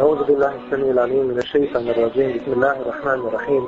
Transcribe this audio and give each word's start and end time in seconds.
أعوذ 0.00 0.24
بالله 0.24 0.54
السميع 0.54 0.90
العليم 0.90 1.24
من 1.26 1.38
الشيطان 1.38 1.88
الرجيم. 1.88 2.36
بسم 2.36 2.52
الله 2.52 2.72
الرحمن 2.82 3.28
الرحيم. 3.28 3.64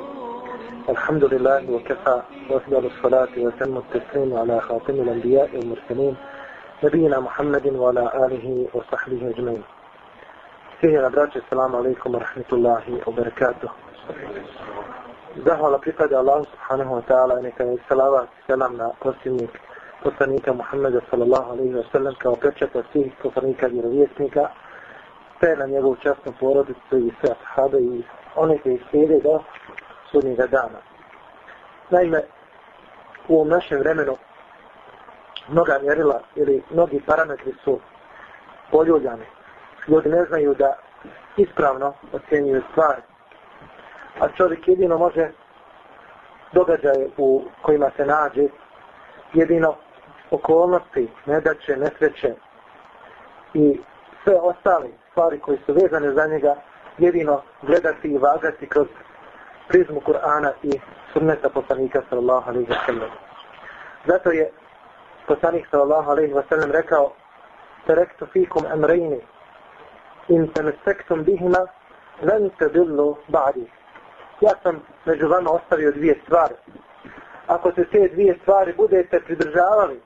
الحمد 0.89 1.23
لله 1.23 1.71
وكفى 1.71 2.21
وأفضل 2.49 2.85
الصلاة 2.85 3.29
وتم 3.37 3.77
التسليم 3.77 4.37
على 4.37 4.59
خاتم 4.61 4.93
الأنبياء 4.93 5.49
والمرسلين 5.55 6.15
نبينا 6.83 7.19
محمد 7.19 7.67
وعلى 7.67 8.03
آله 8.25 8.67
وصحبه 8.73 9.29
أجمعين. 9.29 9.63
فيه 10.81 11.07
نبرات 11.07 11.37
السلام 11.37 11.75
عليكم 11.75 12.15
ورحمة 12.15 12.49
الله 12.53 12.83
وبركاته 13.07 13.69
wa 16.95 17.01
ta'ala 17.07 17.39
i 17.39 17.43
neka 17.43 17.63
je 17.63 17.77
salavat 17.89 18.29
selam 18.47 18.77
na 18.77 18.89
posljednik 19.01 19.49
poslanika 20.03 20.53
Muhammeda 20.53 21.01
sallallahu 21.09 21.51
alaihi 21.51 21.73
wa 21.75 21.83
sallam 21.91 22.13
kao 22.17 22.35
pečata 22.35 22.83
svih 22.91 23.13
poslanika 23.23 23.67
i 23.67 23.71
vjerovjesnika 23.71 24.49
sve 25.39 25.55
na 25.55 25.65
njegovu 25.65 25.95
časnu 25.95 26.33
porodicu 26.39 26.97
i 26.97 27.11
sve 27.21 27.29
ashabe 27.31 27.77
i 27.77 28.03
one 28.35 28.57
koji 28.57 28.83
slijede 28.89 29.19
do 29.23 29.43
sudnjega 30.11 30.47
dana. 30.47 30.79
Naime, 31.89 32.21
u 33.27 33.35
ovom 33.35 33.49
našem 33.49 33.79
vremenu 33.79 34.17
mnoga 35.47 35.79
mjerila 35.81 36.21
ili 36.35 36.63
mnogi 36.69 37.01
parametri 37.07 37.53
su 37.63 37.79
poljuljani. 38.71 39.25
Ljudi 39.87 40.09
ne 40.09 40.23
znaju 40.23 40.53
da 40.53 40.73
ispravno 41.37 41.93
ocjenjuju 42.13 42.61
stvari. 42.71 43.01
A 44.19 44.27
čovjek 44.37 44.67
jedino 44.67 44.97
može 44.97 45.31
događaje 46.53 47.09
u 47.17 47.43
kojima 47.61 47.91
se 47.97 48.05
nađe 48.05 48.47
jedino 49.33 49.75
okolnosti, 50.31 51.09
nedaće, 51.25 51.77
nesreće 51.77 52.33
i 53.53 53.79
sve 54.23 54.35
ostali 54.35 54.93
stvari 55.19 55.39
koji 55.39 55.57
su 55.65 55.73
vezane 55.73 56.13
za 56.13 56.27
njega 56.27 56.55
jedino 56.97 57.41
gledati 57.61 58.07
i 58.07 58.17
vagati 58.17 58.67
kroz 58.67 58.87
prizmu 59.67 60.01
Kur'ana 60.01 60.51
i 60.63 60.79
sunneta 61.13 61.49
poslanika 61.49 62.01
sallallahu 62.09 62.49
alaihi 62.49 62.71
wa 62.71 62.85
sallam. 62.85 63.09
Zato 64.05 64.31
je 64.31 64.51
poslanik 65.27 65.67
sallallahu 65.71 66.11
alaihi 66.11 66.33
wa 66.33 66.43
sallam 66.49 66.71
rekao 66.71 67.11
Terektu 67.87 68.25
fikum 68.25 68.65
emrejni 68.73 69.21
in 70.27 70.47
temestektum 70.53 71.23
bihima 71.23 71.67
len 72.21 72.49
te 72.59 72.69
dillu 72.69 73.17
ba'di. 73.27 73.65
Ja 74.41 74.51
sam 74.63 74.81
među 75.05 75.27
vama 75.27 75.51
ostavio 75.51 75.91
dvije 75.91 76.19
stvari. 76.23 76.55
Ako 77.47 77.71
se 77.71 77.85
te 77.91 78.07
dvije 78.07 78.37
stvari 78.41 78.73
budete 78.77 79.19
pridržavali 79.19 80.01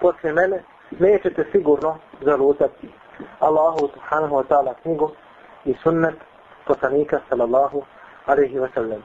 posle 0.00 0.32
mene, 0.32 0.62
nećete 0.90 1.44
sigurno 1.52 1.98
zalutati. 2.20 3.03
Allahu 3.40 3.88
subhanahu 3.94 4.34
wa 4.36 4.44
ta'ala 4.48 4.74
knjigu 4.82 5.10
i 5.64 5.74
sunnet 5.82 6.14
poslanika 6.66 7.20
sallallahu 7.28 7.82
alaihi 8.26 8.58
wa 8.58 8.68
sallam. 8.74 9.02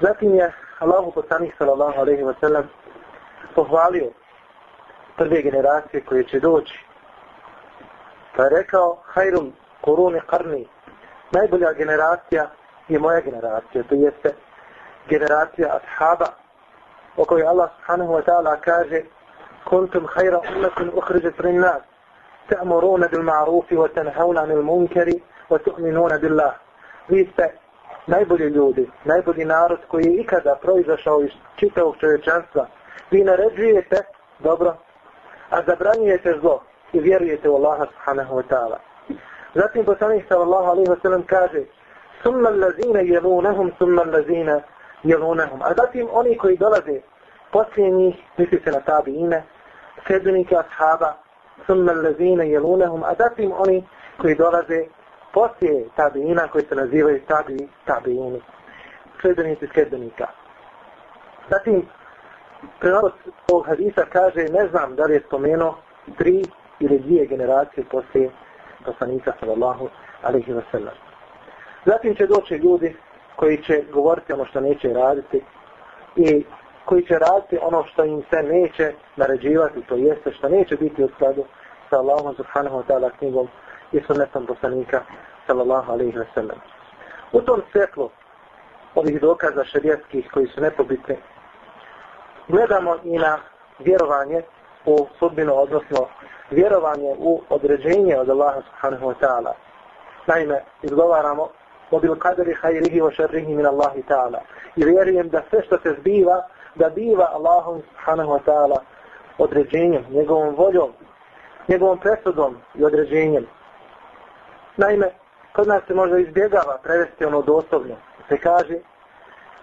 Zatim 0.00 0.34
je 0.34 0.52
Allahu 0.80 1.12
poslanik 1.12 1.54
sallallahu 1.58 2.00
alaihi 2.00 2.22
wa 2.22 2.34
sallam 2.40 2.70
pohvalio 3.54 4.10
prve 5.16 5.42
generacije 5.42 6.04
koje 6.04 6.24
će 6.24 6.40
doći. 6.40 6.84
Pa 8.36 8.42
je 8.42 8.50
rekao, 8.50 8.98
hajrum 9.04 9.52
koruni 9.80 10.20
karni, 10.26 10.68
najbolja 11.30 11.72
generacija 11.72 12.50
je 12.88 12.98
moja 12.98 13.20
generacija, 13.20 13.82
to 13.82 13.94
jeste 13.94 14.34
generacija 15.08 15.80
ashaba, 15.80 16.26
o 17.16 17.24
kojoj 17.24 17.46
Allah 17.46 17.70
subhanahu 17.76 18.12
wa 18.12 18.22
ta'ala 18.22 18.60
kaže, 18.60 19.02
kuntum 19.64 20.06
hajra 20.14 20.40
ummatin 20.56 20.90
uhriđet 20.94 21.40
rin 21.40 21.60
nas, 21.60 21.82
ta'muruna 22.48 23.08
bil 23.08 23.22
ma'rufi 23.22 23.76
wa 23.76 23.88
tanhauna 23.94 24.40
anil 24.42 24.62
munkari 24.62 25.22
wa 25.50 25.58
tu'minuna 25.58 26.18
billah. 26.18 26.54
Vi 27.08 27.30
ste 27.32 27.52
najbolji 28.06 28.48
ljudi, 28.48 28.90
najbolji 29.04 29.44
narod 29.44 29.78
koji 29.88 30.04
je 30.04 30.20
ikada 30.20 30.54
proizašao 30.62 31.22
iz 31.22 31.30
čitavog 31.56 31.96
čovječanstva. 32.00 32.66
Vi 33.10 33.24
naređujete 33.24 33.96
dobro, 34.38 34.76
a 35.50 35.62
zabranjujete 35.62 36.38
zlo 36.40 36.62
i 36.92 37.00
vjerujete 37.00 37.48
u 37.48 37.56
Allaha 37.56 37.86
subhanahu 37.86 38.34
wa 38.34 38.42
ta'ala. 38.50 38.78
Zatim 39.54 39.84
poslanik 39.84 40.24
sallallahu 40.28 40.66
alaihi 40.66 40.90
wa 40.90 41.02
sallam 41.02 41.22
kaže 41.22 41.64
Summa 42.22 42.50
lazina 42.50 43.00
jelunahum, 43.00 43.72
summa 43.78 44.02
lazina 44.02 44.60
jelunahum. 45.02 45.62
A 45.62 45.74
zatim 45.74 46.08
oni 46.12 46.36
koji 46.36 46.56
dolaze 46.56 47.00
poslije 47.52 47.90
njih, 47.90 48.16
misli 48.36 48.60
se 48.64 48.70
na 48.70 48.80
tabi 48.80 49.12
ime, 49.12 49.42
sedmike, 50.06 50.56
ashaba, 50.56 51.14
summa 51.66 51.92
allazina 51.92 52.44
jelunahum, 52.44 53.02
a 53.02 53.14
zatim 53.18 53.52
oni 53.58 53.84
koji 54.20 54.34
dolaze 54.34 54.84
poslije 55.32 55.88
tabiina 55.96 56.48
koji 56.48 56.64
se 56.64 56.74
nazivaju 56.74 57.20
tabi, 57.28 57.68
tabiini, 57.84 58.40
Sledbenici 59.20 59.66
sledbenika. 59.72 60.26
Zatim, 61.50 61.88
prenos 62.80 63.12
ovog 63.52 63.66
hadisa 63.66 64.04
kaže, 64.12 64.44
ne 64.48 64.68
znam 64.68 64.96
da 64.96 65.04
li 65.04 65.14
je 65.14 65.22
spomenuo 65.26 65.78
tri 66.18 66.44
ili 66.80 66.98
dvije 66.98 67.26
generacije 67.26 67.84
poslije 67.90 68.30
poslanika 68.84 69.32
sallallahu 69.40 69.88
alaihi 70.22 70.52
wa 70.52 70.62
sallam. 70.70 70.94
Zatim 71.84 72.14
će 72.14 72.26
doći 72.26 72.54
ljudi 72.54 72.96
koji 73.36 73.62
će 73.62 73.82
govoriti 73.92 74.32
ono 74.32 74.44
što 74.44 74.60
neće 74.60 74.92
raditi 74.92 75.42
i 76.16 76.44
koji 76.88 77.06
će 77.06 77.14
raditi 77.18 77.58
ono 77.62 77.84
što 77.84 78.04
im 78.04 78.22
se 78.30 78.42
neće 78.42 78.92
naređivati, 79.16 79.82
to 79.88 79.94
jeste 79.94 80.32
što 80.32 80.48
neće 80.48 80.76
biti 80.76 81.04
u 81.04 81.08
skladu 81.08 81.44
sa 81.90 81.96
Allahom 81.96 82.34
subhanahu 82.34 82.76
wa 82.78 82.84
ta'ala 82.88 83.10
knjigom 83.18 83.48
i 83.92 84.00
sunnetom 84.06 84.46
poslanika 84.46 85.02
sallallahu 85.46 85.92
alaihi 85.92 86.18
wa 86.18 86.24
sallam. 86.34 86.58
U 87.32 87.40
tom 87.40 87.62
svjetlu 87.72 88.10
ovih 88.94 89.20
dokaza 89.20 89.64
šarijetskih 89.64 90.30
koji 90.32 90.46
su 90.46 90.60
nepobitni, 90.60 91.16
gledamo 92.48 92.96
i 93.04 93.18
na 93.18 93.38
vjerovanje 93.78 94.42
u 94.86 95.06
sudbinu, 95.18 95.52
odnosno 95.56 96.06
vjerovanje 96.50 97.14
u 97.18 97.42
određenje 97.48 98.18
od 98.18 98.30
Allaha 98.30 98.60
subhanahu 98.62 99.06
wa 99.06 99.14
ta'ala. 99.20 99.52
Naime, 100.26 100.62
izgovaramo 100.82 101.48
mobil 101.90 102.14
kadri 102.14 102.54
hajrihi 102.54 103.00
wa 103.00 103.14
šarrihi 103.16 103.54
min 103.54 103.66
Allahi 103.66 104.02
ta'ala. 104.08 104.40
I 104.76 104.84
vjerujem 104.84 105.28
da 105.28 105.42
sve 105.50 105.62
što 105.62 105.78
se 105.78 105.96
zbiva 106.00 106.42
da 106.78 106.88
biva 106.88 107.28
Allahom 107.32 107.82
subhanahu 107.88 108.30
wa 108.30 108.40
ta'ala 108.46 108.78
određenjem, 109.38 110.04
njegovom 110.10 110.54
voljom, 110.54 110.92
njegovom 111.68 111.98
presudom 111.98 112.56
i 112.74 112.84
određenjem. 112.84 113.46
Naime, 114.76 115.10
kod 115.52 115.66
nas 115.66 115.82
se 115.86 115.94
možda 115.94 116.18
izbjegava 116.18 116.78
prevesti 116.82 117.24
ono 117.24 117.42
doslovno. 117.42 117.94
Se 118.28 118.38
kaže, 118.38 118.78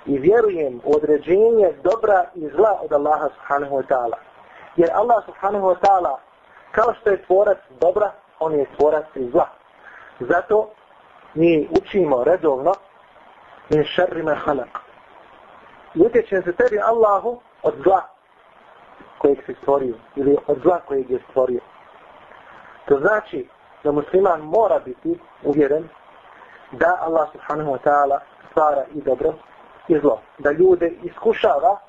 i 0.06 0.18
vjerujem 0.18 0.82
u 0.84 0.96
određenje 0.96 1.74
dobra 1.84 2.26
i 2.36 2.50
zla 2.56 2.80
od 2.84 2.94
Allaha 2.94 3.30
subhanahu 3.36 3.76
wa 3.76 3.84
ta'ala. 3.90 4.18
Jer 4.76 4.90
Allah 4.94 5.26
subhanahu 5.26 5.66
wa 5.66 5.76
ta'ala, 5.82 6.16
kao 6.72 6.94
što 6.94 7.10
je 7.10 7.24
tvorac 7.26 7.58
dobra, 7.82 8.12
on 8.40 8.54
je 8.54 8.66
tvorac 8.78 9.06
i 9.16 9.30
zla. 9.30 9.48
Zato 10.20 10.70
mi 11.34 11.70
učimo 11.82 12.24
redovno 12.24 12.74
min 13.70 13.84
šarrima 13.84 14.36
halak. 14.36 14.85
I 15.96 16.02
utječem 16.02 16.44
se 16.44 16.54
tebi 16.54 16.80
Allahu 16.80 17.40
od 17.64 17.74
zla 17.84 18.02
kojeg 19.18 19.38
si 19.46 19.56
stvorio 19.62 19.96
ili 20.16 20.38
od 20.48 20.60
zla 20.64 20.80
kojeg 20.88 21.10
je 21.10 21.20
stvorio. 21.30 21.60
To 22.86 23.00
znači 23.00 23.48
da 23.84 23.92
musliman 23.92 24.42
mora 24.42 24.80
biti 24.80 25.20
uvjeren 25.44 25.90
da 26.72 26.98
Allah 27.02 27.30
subhanahu 27.32 27.72
wa 27.72 27.80
ta'ala 27.84 28.20
stvara 28.52 28.84
i 28.94 29.02
dobro 29.02 29.34
i 29.88 30.00
zlo. 30.00 30.22
Da 30.38 30.52
ljude 30.52 30.92
iskušava 31.04 31.80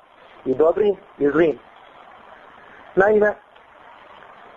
i 0.45 0.55
dobrim 0.55 0.97
i 1.19 1.31
zlim. 1.31 1.59
Naime, 2.95 3.35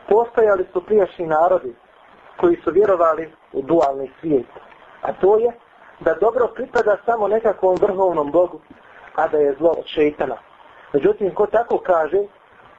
postojali 0.10 0.68
su 0.74 0.86
prijašnji 0.86 1.28
narodi 1.28 1.76
koji 2.38 2.62
su 2.64 2.72
vjerovali 2.72 3.34
u 3.54 3.62
dualni 3.62 4.12
svijet. 4.20 4.46
A 5.02 5.14
to 5.14 5.38
je 5.38 5.52
da 6.00 6.14
dobro 6.14 6.48
pripada 6.48 6.98
samo 7.06 7.28
nekakvom 7.28 7.78
vrhovnom 7.82 8.32
Bogu, 8.32 8.60
a 9.20 9.28
da 9.28 9.38
je 9.38 9.56
zlo 9.58 9.70
od 9.70 9.86
šeitana. 9.86 10.38
Međutim, 10.94 11.36
ko 11.36 11.46
tako 11.46 11.78
kaže, 11.78 12.18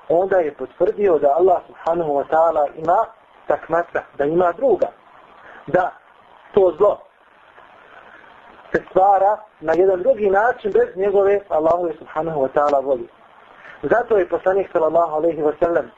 onda 0.09 0.37
je 0.37 0.55
potvrdio 0.55 1.19
da 1.19 1.35
Allah 1.39 1.63
subhanahu 1.67 2.13
wa 2.13 2.25
ta'ala 2.31 2.67
ima 2.77 3.05
takmata, 3.47 4.03
da 4.19 4.25
ima 4.25 4.53
druga. 4.53 4.87
Da 5.67 5.91
to 6.55 6.75
zlo 6.79 6.99
se 8.73 8.83
stvara 8.91 9.37
na 9.61 9.73
jedan 9.73 10.03
drugi 10.03 10.31
način 10.31 10.73
bez 10.73 10.97
njegove 10.97 11.41
Allahove 11.49 11.93
subhanahu 11.99 12.41
wa 12.41 12.49
ta'ala 12.55 12.85
voli. 12.85 13.09
Zato 13.83 14.17
je 14.17 14.29
poslanik 14.29 14.69
sallallahu 14.73 15.15
alaihi 15.15 15.43
wa 15.43 15.53
sallam 15.61 15.91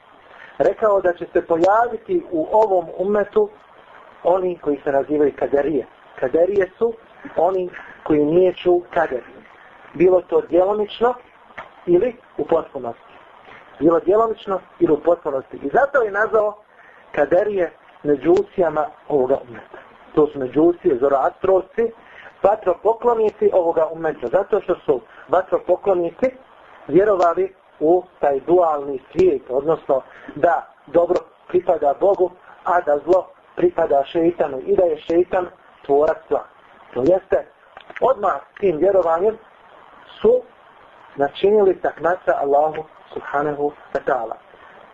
rekao 0.57 1.01
da 1.01 1.13
će 1.13 1.25
se 1.33 1.41
pojaviti 1.47 2.23
u 2.31 2.47
ovom 2.51 2.85
umetu 2.97 3.49
oni 4.23 4.57
koji 4.57 4.79
se 4.83 4.91
nazivaju 4.91 5.33
kaderije. 5.39 5.85
Kaderije 6.19 6.69
su 6.77 6.93
oni 7.37 7.69
koji 8.03 8.25
nijeću 8.25 8.81
kader. 8.93 9.23
Bilo 9.93 10.21
to 10.21 10.41
djelomično 10.41 11.13
ili 11.85 12.15
u 12.37 12.45
potpunosti. 12.45 13.13
Bilo 13.79 13.99
djelomično 13.99 14.59
ili 14.79 14.93
u 14.93 14.99
potpunosti. 14.99 15.57
I 15.57 15.69
zato 15.73 16.01
je 16.01 16.11
nazvao 16.11 16.55
kaderije 17.11 17.71
međusijama 18.03 18.85
ovoga 19.09 19.37
umeta. 19.49 19.77
to 20.15 20.27
su 20.27 20.39
međusije, 20.39 20.97
zoroastrovci, 20.97 21.91
vatropoklonici 22.43 23.49
ovoga 23.53 23.87
umeta. 23.91 24.27
Zato 24.27 24.61
što 24.61 24.75
su 24.75 25.01
vatropoklonici 25.27 26.31
vjerovali 26.87 27.53
u 27.79 28.03
taj 28.19 28.39
dualni 28.39 29.01
svijet, 29.11 29.41
odnosno 29.49 30.01
da 30.35 30.67
dobro 30.87 31.19
pripada 31.47 31.93
Bogu, 31.99 32.31
a 32.63 32.81
da 32.81 32.97
zlo 33.05 33.27
pripada 33.55 34.03
šeitanu 34.05 34.59
i 34.65 34.75
da 34.75 34.83
je 34.83 34.97
šeitan 34.97 35.47
tvorac 35.85 36.17
zla. 36.29 36.43
To 36.93 36.99
jeste, 36.99 37.45
odmah 38.01 38.33
tim 38.59 38.77
vjerovanjem 38.77 39.37
su 40.21 40.41
načinili 41.15 41.81
taknaca 41.81 42.33
Allahu 42.41 42.83
subhanahu 43.13 43.71
wa 43.93 43.99
ta'ala. 44.05 44.35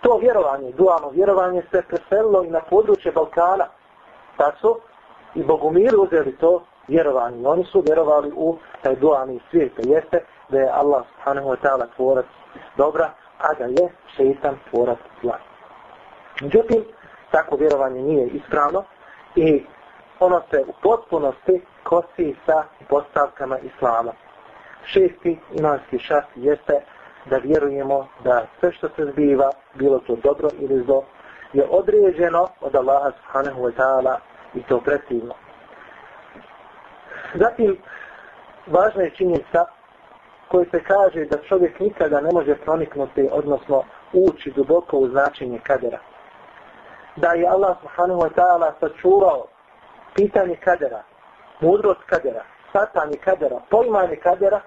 To 0.02 0.18
vjerovanje, 0.18 0.72
dualno 0.72 1.10
vjerovanje 1.10 1.64
se 1.72 1.82
preselilo 1.88 2.44
i 2.44 2.50
na 2.50 2.60
područje 2.70 3.12
Balkana. 3.12 3.66
Pa 4.38 4.52
su 4.62 4.80
i 5.36 5.44
Bogumiri 5.44 5.96
uzeli 5.96 6.38
to 6.38 6.64
vjerovanje. 6.88 7.48
Oni 7.48 7.64
su 7.64 7.82
vjerovali 7.82 8.32
u 8.36 8.58
taj 8.82 8.96
dualni 8.96 9.40
svijet. 9.50 9.76
To 9.76 9.82
jeste 9.86 10.26
da 10.50 10.60
je 10.60 10.72
Allah 10.74 11.04
subhanahu 11.16 11.50
wa 11.50 11.58
ta'ala 11.64 11.86
tvorac 11.96 12.26
dobra, 12.78 13.10
a 13.40 13.54
da 13.54 13.66
je 13.66 13.90
šeitan 14.16 14.58
tvorac 14.70 14.98
zla. 15.22 15.38
Međutim, 16.42 16.84
tako 17.32 17.56
vjerovanje 17.56 18.02
nije 18.02 18.28
ispravno 18.28 18.84
i 19.36 19.66
ono 20.20 20.42
se 20.52 20.64
u 20.68 20.74
potpunosti 20.84 21.62
kosi 21.84 22.36
sa 22.46 22.64
postavkama 22.90 23.58
Islama. 23.60 24.12
Šesti 24.86 25.40
imanski 25.54 26.00
šast 26.00 26.28
jeste 26.36 26.82
da 27.26 27.38
vjerujemo 27.38 28.08
da 28.24 28.46
sve 28.60 28.72
što 28.72 28.90
se 28.90 29.06
zbiva, 29.06 29.52
bilo 29.74 30.00
to 30.00 30.16
dobro 30.16 30.50
ili 30.60 30.84
zlo, 30.84 31.04
je 31.54 31.68
određeno 31.70 32.48
od 32.62 32.76
Allaha 32.76 33.12
subhanahu 33.12 33.62
wa 33.62 33.72
ta'ala 33.78 34.16
i 34.54 34.64
to 34.64 34.80
pretivno. 34.80 35.34
Zatim, 37.36 37.78
važna 38.68 39.04
je 39.04 39.16
činjenica 39.16 39.66
koji 40.48 40.66
se 40.66 40.84
kaže 40.84 41.26
da 41.26 41.38
čovjek 41.38 41.80
nikada 41.80 42.22
ne 42.22 42.30
može 42.34 42.56
proniknuti, 42.56 43.30
odnosno 43.32 43.84
ući 44.14 44.52
duboko 44.52 44.98
u 44.98 45.08
značenje 45.08 45.60
kadera. 45.64 46.00
Da 47.16 47.34
je 47.34 47.48
Allah 47.48 47.78
subhanahu 47.82 48.22
wa 48.22 48.30
ta'ala 48.36 48.72
sačuvao 48.80 49.48
pitanje 50.16 50.56
kadera, 50.56 51.04
mudrost 51.60 52.02
kadera, 52.06 52.44
satanje 52.74 53.18
kadera, 53.18 53.60
poimanje 53.70 54.16
kadera 54.16 54.62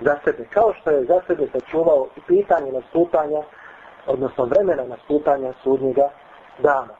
za 0.00 0.16
sebe. 0.24 0.44
Kao 0.50 0.72
što 0.72 0.90
je 0.90 1.04
za 1.04 1.20
sebe 1.26 1.46
sačuvao 1.52 2.06
i 2.16 2.20
pitanje 2.20 2.72
nastupanja, 2.72 3.42
odnosno 4.06 4.44
vremena 4.44 4.84
nastupanja 4.84 5.52
sudnjega 5.62 6.08
dana. 6.58 6.94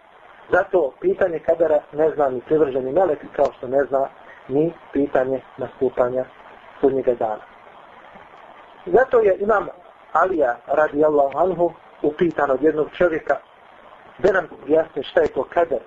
Zato 0.50 0.92
pitanje 1.00 1.38
kadera 1.38 1.80
ne 1.92 2.10
zna 2.10 2.28
ni 2.28 2.40
privrženi 2.40 2.92
melek 2.92 3.18
kao 3.36 3.46
što 3.58 3.68
ne 3.68 3.84
zna 3.84 4.08
ni 4.48 4.72
pitanje 4.92 5.40
nastupanja 5.56 6.24
sudnjega 6.80 7.14
dana. 7.14 7.42
Zato 8.86 9.20
je 9.20 9.36
imam 9.38 9.68
Alija 10.12 10.56
radijallahu 10.66 11.38
anhu 11.38 11.72
upitan 12.02 12.50
od 12.50 12.62
jednog 12.62 12.88
čovjeka 12.92 13.36
da 14.18 14.32
nam 14.32 14.48
jasne 14.66 15.02
šta 15.02 15.20
je 15.20 15.28
to 15.28 15.44
kader, 15.44 15.78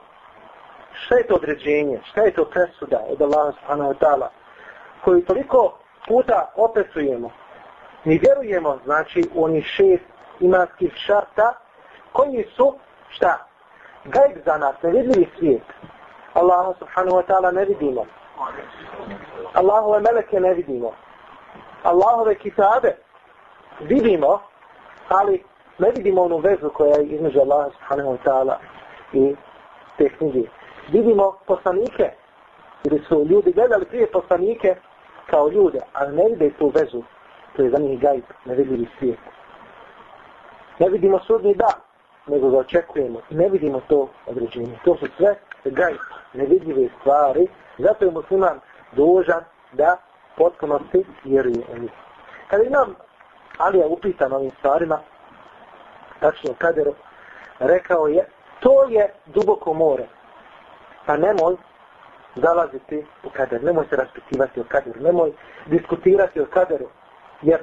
šta 0.95 1.15
je 1.15 1.27
to 1.27 1.35
određenje, 1.35 1.99
šta 2.05 2.21
je 2.21 2.33
to 2.33 2.45
presuda 2.45 2.99
od 3.09 3.21
Allaha 3.21 3.51
subhanahu 3.51 3.93
wa 3.93 3.97
ta'ala, 3.99 4.27
koju 5.03 5.25
toliko 5.25 5.77
puta 6.07 6.51
opetujemo. 6.55 7.31
Mi 8.03 8.17
vjerujemo, 8.17 8.79
znači, 8.85 9.23
u 9.33 9.43
onih 9.43 9.65
šest 9.65 10.03
imanskih 10.39 10.93
šarta, 10.95 11.53
koji 12.11 12.45
su, 12.55 12.75
šta? 13.09 13.47
Gajb 14.05 14.37
za 14.45 14.57
nas, 14.57 14.75
nevidljivi 14.83 15.29
svijet. 15.37 15.63
Allaha 16.33 16.73
subhanahu 16.79 17.17
wa 17.17 17.23
ta'ala 17.27 17.51
ne 17.53 17.65
vidimo. 17.65 18.05
Allahove 19.53 19.99
meleke 19.99 20.39
ne 20.39 20.53
vidimo. 20.53 20.91
Allahove 21.83 22.35
kitabe 22.35 22.95
vidimo, 23.79 24.41
ali 25.09 25.43
ne 25.77 25.91
vidimo 25.91 26.21
onu 26.21 26.37
vezu 26.37 26.69
koja 26.69 26.95
je 26.95 27.05
između 27.05 27.39
Allaha 27.39 27.69
subhanahu 27.69 28.09
wa 28.09 28.17
ta'ala 28.25 28.55
i 29.13 29.35
te 29.97 30.09
knjige. 30.09 30.49
Vidimo 30.91 31.37
poslanike, 31.45 32.11
ili 32.83 33.03
su 33.07 33.25
ljudi 33.29 33.51
gledali 33.51 33.85
prije 33.85 34.11
poslanike 34.11 34.75
kao 35.29 35.49
ljude, 35.49 35.79
ali 35.93 36.15
ne 36.15 36.23
vide 36.29 36.49
tu 36.59 36.71
vezu, 36.75 37.03
to 37.55 37.63
je 37.63 37.69
za 37.69 37.77
njih 37.77 37.99
gajb, 37.99 38.23
nevidljivi 38.45 38.87
svijet. 38.99 39.19
Ne 40.79 40.89
vidimo 40.89 41.19
sudni 41.19 41.55
da, 41.55 41.69
nego 42.27 42.49
ga 42.49 42.57
očekujemo. 42.57 43.21
Ne 43.29 43.49
vidimo 43.49 43.81
to 43.87 44.09
određenje. 44.27 44.79
To 44.85 44.95
su 44.95 45.05
sve 45.17 45.35
gajb, 45.65 45.97
nevidljive 46.33 46.89
stvari, 46.99 47.47
zato 47.77 48.05
je 48.05 48.11
musliman 48.11 48.59
dužan 48.91 49.43
da 49.73 49.97
potpunosti 50.37 51.05
vjeruje 51.23 51.63
u 51.73 51.79
njih. 51.79 51.91
Kada 52.47 52.63
imam 52.63 52.95
Ali 53.57 53.79
je 53.79 53.85
upitan 53.85 54.33
ovim 54.33 54.51
stvarima, 54.59 54.99
tačno 56.19 56.53
kaderu, 56.57 56.93
rekao 57.59 58.07
je, 58.07 58.25
to 58.59 58.83
je 58.89 59.13
duboko 59.25 59.73
more. 59.73 60.07
Pa 61.05 61.17
nemoj 61.17 61.55
zalaziti 62.35 63.05
u 63.23 63.29
kader, 63.29 63.63
nemoj 63.63 63.85
se 63.89 63.95
raspitivati 63.95 64.59
o 64.59 64.63
kaderu, 64.67 65.01
nemoj 65.01 65.31
diskutirati 65.65 66.41
o 66.41 66.45
kaderu, 66.45 66.85
jer 67.41 67.59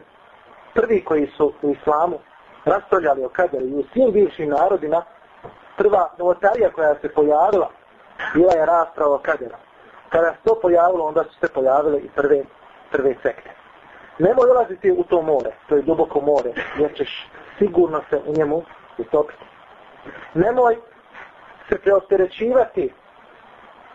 prvi 0.74 1.04
koji 1.04 1.26
su 1.36 1.52
u 1.62 1.70
islamu 1.70 2.18
raspravljali 2.64 3.24
o 3.24 3.28
kaderu 3.28 3.66
i 3.66 3.74
u 3.74 3.84
svim 3.92 4.12
bivšim 4.12 4.48
narodima, 4.48 5.02
prva 5.76 6.10
novotarija 6.18 6.70
koja 6.70 6.94
se 6.94 7.08
pojavila, 7.08 7.70
bila 8.34 8.52
je 8.52 8.66
rasprava 8.66 9.14
o 9.14 9.18
kaderu. 9.18 9.54
Kada 10.08 10.30
se 10.30 10.38
to 10.44 10.58
pojavilo, 10.62 11.04
onda 11.04 11.24
su 11.24 11.38
se 11.40 11.52
pojavile 11.54 11.98
i 11.98 12.08
prve, 12.08 12.44
prve 12.90 13.14
sekte. 13.22 13.50
Nemoj 14.18 14.50
ulaziti 14.50 14.90
u 14.90 15.04
to 15.04 15.22
more, 15.22 15.50
to 15.68 15.76
je 15.76 15.82
duboko 15.82 16.20
more, 16.20 16.52
jer 16.78 16.94
ćeš 16.96 17.28
sigurno 17.58 18.00
se 18.10 18.20
u 18.26 18.32
njemu 18.32 18.62
utopiti. 18.98 19.44
Nemoj 20.34 20.76
se 21.68 21.78
preosterećivati 21.78 22.92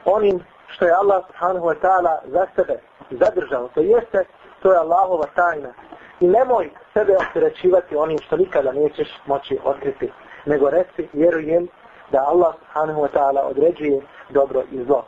onim 0.07 0.39
što 0.67 0.85
je 0.85 0.91
Allah 0.91 1.23
subhanahu 1.27 1.65
wa 1.65 1.75
ta'ala 1.81 2.17
za 2.25 2.45
sebe 2.55 2.79
zadržao. 3.11 3.67
To 3.67 3.81
jeste, 3.81 4.25
to 4.61 4.71
je 4.71 4.77
Allahova 4.77 5.25
tajna. 5.35 5.73
I 6.19 6.27
nemoj 6.27 6.69
sebe 6.93 7.15
opterećivati 7.15 7.95
onim 7.95 8.17
što 8.19 8.37
nikada 8.37 8.71
nećeš 8.71 9.07
moći 9.25 9.59
otkriti. 9.63 10.11
Nego 10.45 10.69
reci, 10.69 11.07
vjerujem 11.13 11.67
da 12.11 12.25
Allah 12.27 12.55
subhanahu 12.59 13.01
wa 13.01 13.09
ta'ala 13.13 13.41
određuje 13.49 14.01
dobro 14.29 14.63
i 14.71 14.83
zlo. 14.83 15.05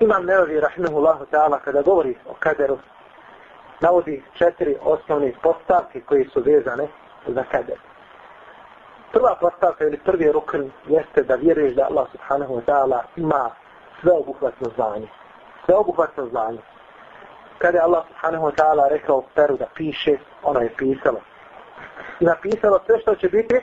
Imam 0.00 0.24
Neovi 0.24 0.60
rahimahullahu 0.60 1.24
ta'ala 1.32 1.58
kada 1.64 1.82
govori 1.82 2.16
o 2.28 2.34
kaderu, 2.38 2.78
navodi 3.80 4.22
četiri 4.38 4.76
osnovne 4.82 5.32
postavke 5.42 6.00
koje 6.00 6.28
su 6.28 6.40
vezane 6.40 6.88
za 7.26 7.44
kader. 7.52 7.91
Prva 9.12 9.36
postavka 9.40 9.84
ili 9.84 9.98
prvi 9.98 10.32
rukn 10.32 10.70
jeste 10.86 11.22
da 11.22 11.34
vjeruješ 11.34 11.74
da 11.74 11.86
Allah 11.90 12.06
subhanahu 12.12 12.54
wa 12.54 12.62
ta'ala 12.66 13.00
ima 13.16 13.50
sveobuhvatno 14.00 14.70
znanje. 14.76 15.08
Sveobuhvatno 15.64 16.26
znanje. 16.26 16.58
Kada 17.58 17.78
je 17.78 17.84
Allah 17.84 18.04
subhanahu 18.08 18.44
wa 18.46 18.54
ta'ala 18.54 18.88
rekao 18.88 19.22
Peru 19.34 19.56
da 19.56 19.66
piše, 19.74 20.18
ono 20.42 20.60
je 20.60 20.74
pisalo. 20.76 21.20
I 22.20 22.24
napisalo 22.24 22.80
sve 22.86 23.00
što 23.00 23.14
će 23.14 23.28
biti 23.28 23.60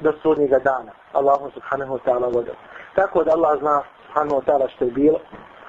do 0.00 0.12
sudnjega 0.22 0.58
dana. 0.58 0.92
Allahu 1.12 1.50
subhanahu 1.50 1.94
wa 1.94 2.00
ta'ala 2.04 2.34
vodio. 2.34 2.54
Tako 2.94 3.24
da 3.24 3.32
Allah 3.32 3.58
zna 3.58 3.82
subhanahu 4.06 4.40
wa 4.40 4.44
ta'ala 4.44 4.68
što 4.68 4.84
je 4.84 4.90
bilo, 4.90 5.20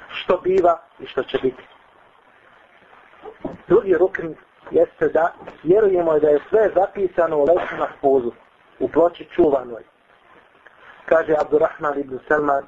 što 0.10 0.38
biva 0.38 0.78
i 1.00 1.06
što 1.06 1.24
će 1.24 1.38
biti. 1.38 1.64
Drugi 3.68 3.94
rukn 3.94 4.28
jeste 4.72 5.08
da 5.08 5.34
vjerujemo 5.64 6.20
da 6.20 6.30
je 6.30 6.40
sve 6.50 6.70
zapisano 6.76 7.38
u 7.38 7.44
lesu 7.44 7.76
na 7.80 7.88
spozu 7.98 8.32
u 8.82 8.88
ploči 8.88 9.28
čuvanoj. 9.36 9.84
Kaže 11.06 11.36
Abdurrahman 11.42 12.00
ibn 12.00 12.20
Salman, 12.28 12.68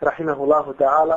rahimahullahu 0.00 0.72
ta'ala, 0.72 1.16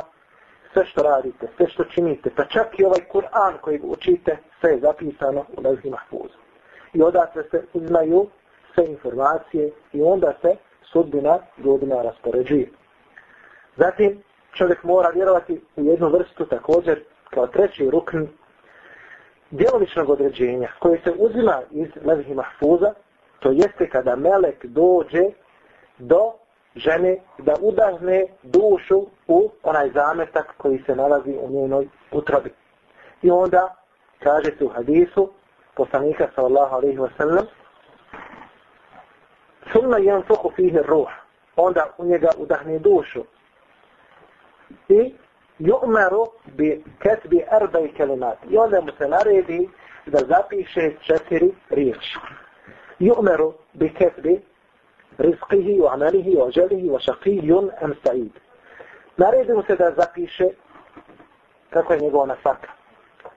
sve 0.72 0.86
što 0.86 1.02
radite, 1.02 1.48
sve 1.56 1.68
što 1.68 1.84
činite, 1.84 2.30
pa 2.36 2.44
čak 2.44 2.78
i 2.78 2.84
ovaj 2.84 3.00
Kur'an 3.12 3.58
koji 3.60 3.80
učite, 3.82 4.36
sve 4.60 4.70
je 4.70 4.80
zapisano 4.80 5.44
u 5.56 5.60
lesu 5.62 5.90
mahfuzu. 5.90 6.38
I 6.92 7.02
odatle 7.02 7.42
se 7.50 7.64
uzmaju 7.72 8.26
sve 8.74 8.86
informacije 8.86 9.70
i 9.92 10.02
onda 10.02 10.32
se 10.42 10.56
sudbina 10.92 11.38
ljudima 11.58 12.02
raspoređuje. 12.02 12.70
Zatim, 13.76 14.22
čovjek 14.52 14.82
mora 14.82 15.08
vjerovati 15.08 15.60
u 15.76 15.84
jednu 15.84 16.08
vrstu 16.08 16.46
također 16.46 17.04
kao 17.30 17.46
treći 17.46 17.90
rukn 17.90 18.26
djelovičnog 19.50 20.10
određenja 20.10 20.68
koje 20.78 21.00
se 21.04 21.12
uzima 21.18 21.62
iz 21.70 21.88
levih 22.04 22.34
mahfuza, 22.34 22.94
to 23.46 23.52
jeste 23.52 23.88
kada 23.88 24.16
melek 24.16 24.64
dođe 24.64 25.24
do 25.98 26.32
žene 26.76 27.16
da 27.38 27.54
udahne 27.60 28.26
dušu 28.42 29.06
u 29.28 29.50
onaj 29.62 29.90
zametak 29.90 30.54
koji 30.56 30.82
se 30.86 30.96
nalazi 30.96 31.36
u 31.40 31.50
njenoj 31.50 31.88
utrobi. 32.12 32.50
I 33.22 33.30
onda 33.30 33.74
kaže 34.18 34.50
se 34.58 34.64
u 34.64 34.68
hadisu 34.68 35.32
poslanika 35.74 36.28
sallallahu 36.34 36.74
alaihi 36.74 36.98
wa 36.98 37.10
sallam 37.16 37.46
Sunna 39.72 39.98
jen 39.98 40.22
fuhu 40.22 40.50
fihi 40.56 40.78
ruh. 40.78 41.08
Onda 41.56 41.86
u 41.98 42.04
njega 42.04 42.28
udahne 42.38 42.78
dušu. 42.78 43.24
i 44.88 45.14
yu'maru 45.60 46.26
bi 46.44 46.84
katbi 46.98 47.44
arba'i 47.50 47.96
kalimat. 47.96 48.38
I 48.50 48.56
onda 48.56 48.80
mu 48.80 48.92
se 48.98 49.08
naredi 49.08 49.68
da 50.06 50.18
zapiše 50.18 50.92
četiri 51.00 51.50
riječi. 51.70 52.18
يؤمر 53.00 53.52
bi 53.74 53.88
katbi 53.94 54.40
وعمله 55.18 56.36
wa 56.36 56.44
وشقي 56.46 56.88
wa 56.88 56.90
سعيد 56.90 56.90
wa 56.90 57.00
shaqiyun 57.00 57.70
am 57.82 57.94
sa'id. 58.04 58.32
Naredi 59.18 59.52
mu 59.52 59.62
se 59.62 59.76
da 59.76 59.90
zapiše 59.90 60.48
kako 61.70 61.92
je 61.92 62.00
njegova 62.00 62.26
nafaka. 62.26 62.68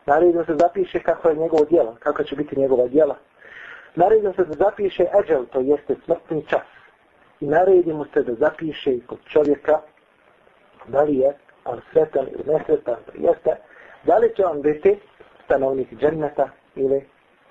Naredi 0.06 0.38
mu 0.38 0.46
se 0.46 0.54
da 0.54 0.58
zapiše 0.58 1.00
kako 1.00 1.30
je 1.30 1.36
njegovo 1.36 1.66
djelo, 1.66 1.96
kako 2.00 2.24
će 2.24 2.36
biti 2.36 2.60
njegova 2.60 2.88
djela. 2.88 3.16
Naredi 3.96 4.28
mu 4.28 4.34
se 4.34 4.46
da 4.46 4.54
zapiše 4.54 5.06
eđel, 5.24 5.46
to 5.46 5.60
jeste 5.60 5.96
smrtni 6.06 6.46
čas. 6.50 6.68
I 7.42 7.48
naredi 7.48 7.94
mu 7.94 8.06
se 8.14 8.24
da 8.24 8.34
zapiše 8.34 9.00
kod 9.08 9.20
čovjeka 9.26 9.82
da 10.88 11.04
li 11.04 11.18
je 11.18 11.34
on 11.66 11.82
sretan 11.92 12.28
ili 12.28 12.44
nesretan, 12.54 12.96
jeste, 13.14 13.56
da 14.04 14.18
li 14.18 14.36
će 14.36 14.46
on 14.46 14.62
biti 14.62 15.00
stanovnik 15.46 15.94
dženneta 15.94 16.50
ili 16.76 17.06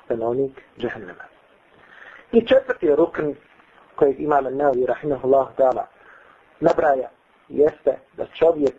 stanovnik 0.04 0.62
džehennema. 0.78 1.37
I 2.32 2.46
četvrti 2.46 2.94
rukn 2.94 3.32
kojeg 3.96 4.20
imam 4.20 4.44
Navi 4.56 4.86
rahimahullah 4.86 5.48
dala 5.58 5.86
nabraja 6.60 7.08
jeste 7.48 7.98
da 8.16 8.26
čovjek 8.26 8.74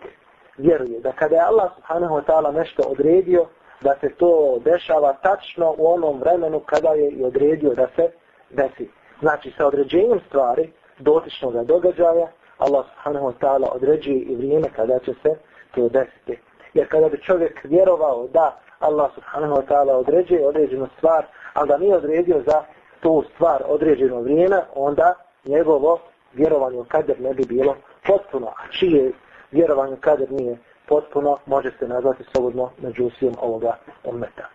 vjeruje 0.57 0.99
da 0.99 1.11
kada 1.11 1.35
je 1.35 1.41
Allah 1.41 1.71
subhanahu 1.75 2.15
wa 2.15 2.23
ta'ala 2.23 2.51
nešto 2.51 2.83
odredio 2.87 3.45
da 3.81 3.95
se 4.01 4.09
to 4.17 4.59
dešava 4.63 5.13
tačno 5.13 5.75
u 5.77 5.93
onom 5.93 6.19
vremenu 6.19 6.59
kada 6.59 6.89
je 6.89 7.09
i 7.09 7.23
odredio 7.23 7.73
da 7.73 7.87
se 7.95 8.11
desi. 8.49 8.89
Znači 9.19 9.53
sa 9.57 9.67
određenjem 9.67 10.19
stvari 10.27 10.71
dotičnog 10.99 11.65
događaja 11.65 12.27
Allah 12.57 12.85
subhanahu 12.85 13.25
wa 13.25 13.33
ta'ala 13.41 13.67
određuje 13.75 14.19
i 14.19 14.35
vrijeme 14.35 14.67
kada 14.75 14.99
će 14.99 15.13
se 15.13 15.35
to 15.75 15.89
desiti. 15.89 16.39
Jer 16.73 16.87
kada 16.87 17.09
bi 17.09 17.21
čovjek 17.21 17.59
vjerovao 17.63 18.27
da 18.27 18.59
Allah 18.79 19.11
subhanahu 19.15 19.53
wa 19.53 19.65
ta'ala 19.67 19.91
određuje 19.91 20.47
određenu 20.47 20.87
stvar, 20.97 21.25
ali 21.53 21.67
da 21.67 21.77
nije 21.77 21.95
odredio 21.95 22.41
za 22.45 22.63
tu 22.99 23.23
stvar 23.33 23.63
određeno 23.65 24.21
vrijeme, 24.21 24.61
onda 24.75 25.13
njegovo 25.45 25.99
vjerovanje 26.33 26.77
u 26.77 26.83
kader 26.83 27.21
ne 27.21 27.33
bi 27.33 27.45
bilo 27.45 27.75
potpuno. 28.07 28.47
A 28.47 28.71
čije 28.71 29.11
vjerovanje 29.51 29.93
u 29.93 30.01
kader 30.01 30.31
nije 30.31 30.57
potpuno, 30.87 31.37
može 31.45 31.71
se 31.79 31.87
nazvati 31.87 32.23
slobodno 32.31 32.71
međusijom 32.77 33.33
ovoga 33.41 33.77
ummeta. 34.03 34.49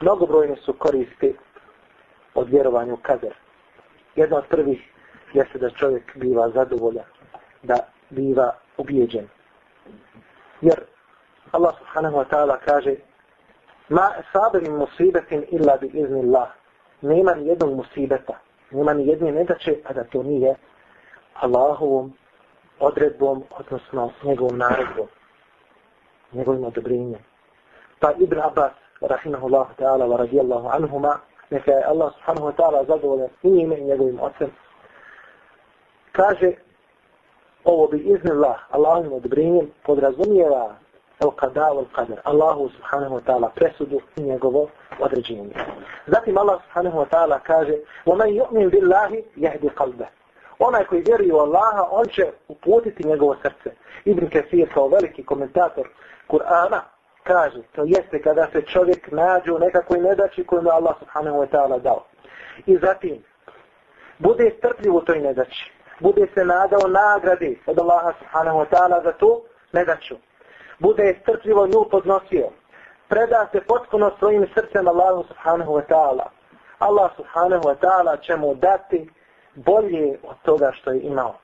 Mnogobrojne 0.00 0.56
su 0.56 0.72
koristi 0.72 1.36
od 2.34 2.48
vjerovanja 2.48 2.94
u 2.94 2.96
kader. 2.96 3.34
Jedna 4.16 4.36
od 4.36 4.44
prvih 4.48 4.92
jeste 5.32 5.58
da 5.58 5.70
čovjek 5.70 6.16
biva 6.16 6.50
zadovoljan, 6.50 7.04
da 7.62 7.76
biva 8.10 8.54
ubijeđen. 8.76 9.28
Jer 10.60 10.80
Allah 11.52 11.74
subhanahu 11.78 12.16
wa 12.16 12.24
ta'ala 12.30 12.56
kaže 12.64 12.94
Ma 13.88 14.12
esabe 14.20 14.60
min 14.60 14.76
musibetin 14.76 15.44
illa 15.50 15.76
bi 15.76 15.86
iznillah. 15.86 16.48
Nema 17.00 17.34
ni 17.34 17.46
jednog 17.46 17.74
musibeta, 17.76 18.38
nema 18.70 18.92
ni 18.92 19.06
jedne 19.06 19.32
nedače, 19.32 19.76
a 19.84 19.92
da 19.92 20.04
to 20.04 20.22
nije 20.22 20.54
Allahovom 21.34 22.12
odredbom, 22.80 23.42
odnosno 23.50 24.10
njegovom 24.22 24.58
naredbom, 24.58 25.06
njegovim 26.32 26.64
odobrinjem. 26.64 27.20
Pa 28.00 28.12
Ibn 28.18 28.40
Abbas, 28.40 28.72
rahimahullahu 29.00 29.74
ta'ala, 29.78 30.06
wa 30.06 30.16
radijallahu 30.16 30.68
anhuma, 30.68 31.18
neka 31.50 31.72
je 31.72 31.84
Allah 31.84 32.12
subhanahu 32.14 32.46
wa 32.46 32.56
ta'ala 32.56 32.84
zadovoljan 32.84 33.28
i 33.42 33.48
ime 33.48 33.78
i 33.78 33.84
njegovim 33.84 34.20
ocem, 34.20 34.50
kaže 36.12 36.52
ovo 37.64 37.86
bi 37.86 37.98
iznila 37.98 38.58
Allahovim 38.70 39.12
odbrinjem 39.12 39.70
podrazumijeva 39.86 40.74
el 41.19 41.31
kada 41.31 41.67
el 41.67 41.85
kader 41.95 42.19
Allahu 42.23 42.69
subhanahu 42.69 43.15
wa 43.15 43.21
ta'ala 43.21 43.49
presudu 43.55 44.01
i 44.15 44.21
njegovo 44.21 44.69
određenje. 44.99 45.53
Zatim 46.07 46.37
Allah 46.37 46.61
subhanahu 46.63 46.97
wa 46.97 47.05
ta'ala 47.09 47.39
kaže 47.39 47.75
وَمَنْ 48.05 48.27
يُؤْمِنْ 48.41 48.69
بِاللَّهِ 48.69 49.23
يَهْدِ 49.37 49.69
قَلْبَ 49.75 50.03
Onaj 50.59 50.85
koji 50.85 51.01
vjeruje 51.01 51.33
u 51.33 51.37
Allaha, 51.37 51.87
on 51.91 52.05
će 52.05 52.31
uputiti 52.47 53.07
njegovo 53.07 53.35
srce. 53.35 53.75
Ibn 54.05 54.29
Kathir 54.29 54.73
kao 54.73 54.87
veliki 54.87 55.25
komentator 55.25 55.87
Kur'ana 56.27 56.79
kaže, 57.23 57.61
to 57.75 57.83
jeste 57.85 58.21
kada 58.21 58.47
se 58.51 58.61
čovjek 58.61 59.11
nađe 59.11 59.51
u 59.51 59.59
nekakvoj 59.59 59.99
nedači 59.99 60.43
koju 60.43 60.61
mu 60.61 60.69
Allah 60.69 60.95
subhanahu 60.99 61.37
wa 61.37 61.47
ta'ala 61.47 61.81
dao. 61.81 62.03
I 62.65 62.77
zatim, 62.77 63.23
bude 64.19 64.51
strpljiv 64.57 64.95
u 64.95 65.01
toj 65.01 65.19
nedači 65.19 65.73
bude 65.99 66.27
se 66.33 66.45
nadao 66.45 66.87
nagradi 66.87 67.59
od 67.65 67.79
Allaha 67.79 68.13
subhanahu 68.19 68.57
wa 68.59 68.65
ta'ala 68.71 69.03
za 69.03 69.11
tu 69.11 69.41
nedaću. 69.71 70.15
Bude 70.78 71.18
strpljivo 71.22 71.66
nju 71.66 71.84
podnosio. 71.90 72.48
Preda 73.08 73.48
se 73.52 73.60
potpuno 73.60 74.10
svojim 74.18 74.46
srcem 74.54 74.88
Allahu 74.88 75.24
subhanahu 75.28 75.72
wa 75.72 75.82
ta'ala. 75.88 76.26
Allah 76.78 77.10
subhanahu 77.16 77.62
wa 77.62 77.74
ta'ala 77.74 78.20
će 78.20 78.36
mu 78.36 78.54
dati 78.54 79.10
bolje 79.54 80.18
od 80.22 80.36
toga 80.42 80.72
što 80.72 80.90
je 80.90 81.00
imao. 81.00 81.34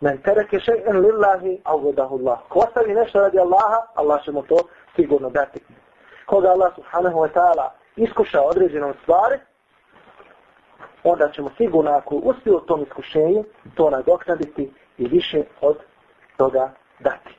Men 0.00 0.22
tereke 0.22 0.56
še'en 0.56 1.00
lillahi 1.00 1.60
avvodahu 1.64 2.18
Allah. 2.18 2.38
Ko 2.48 2.58
ostavi 2.58 2.94
nešto 2.94 3.20
radi 3.20 3.38
Allaha, 3.38 3.86
Allah 3.94 4.24
će 4.24 4.32
mu 4.32 4.42
to 4.42 4.56
sigurno 4.96 5.30
dati. 5.30 5.60
Koga 6.26 6.48
Allah 6.48 6.74
subhanahu 6.74 7.18
wa 7.18 7.28
ta'ala 7.32 7.68
iskuša 7.96 8.40
određenom 8.42 8.94
stvari, 9.02 9.38
onda 11.04 11.30
ćemo 11.32 11.50
sigurno 11.56 11.90
ako 11.90 12.14
uspije 12.14 12.56
u 12.56 12.60
tom 12.60 12.82
iskušenju, 12.82 13.44
to 13.74 13.90
nadoknaditi 13.90 14.72
i 14.98 15.08
više 15.08 15.42
od 15.60 15.76
toga 16.36 16.70
dati. 17.00 17.38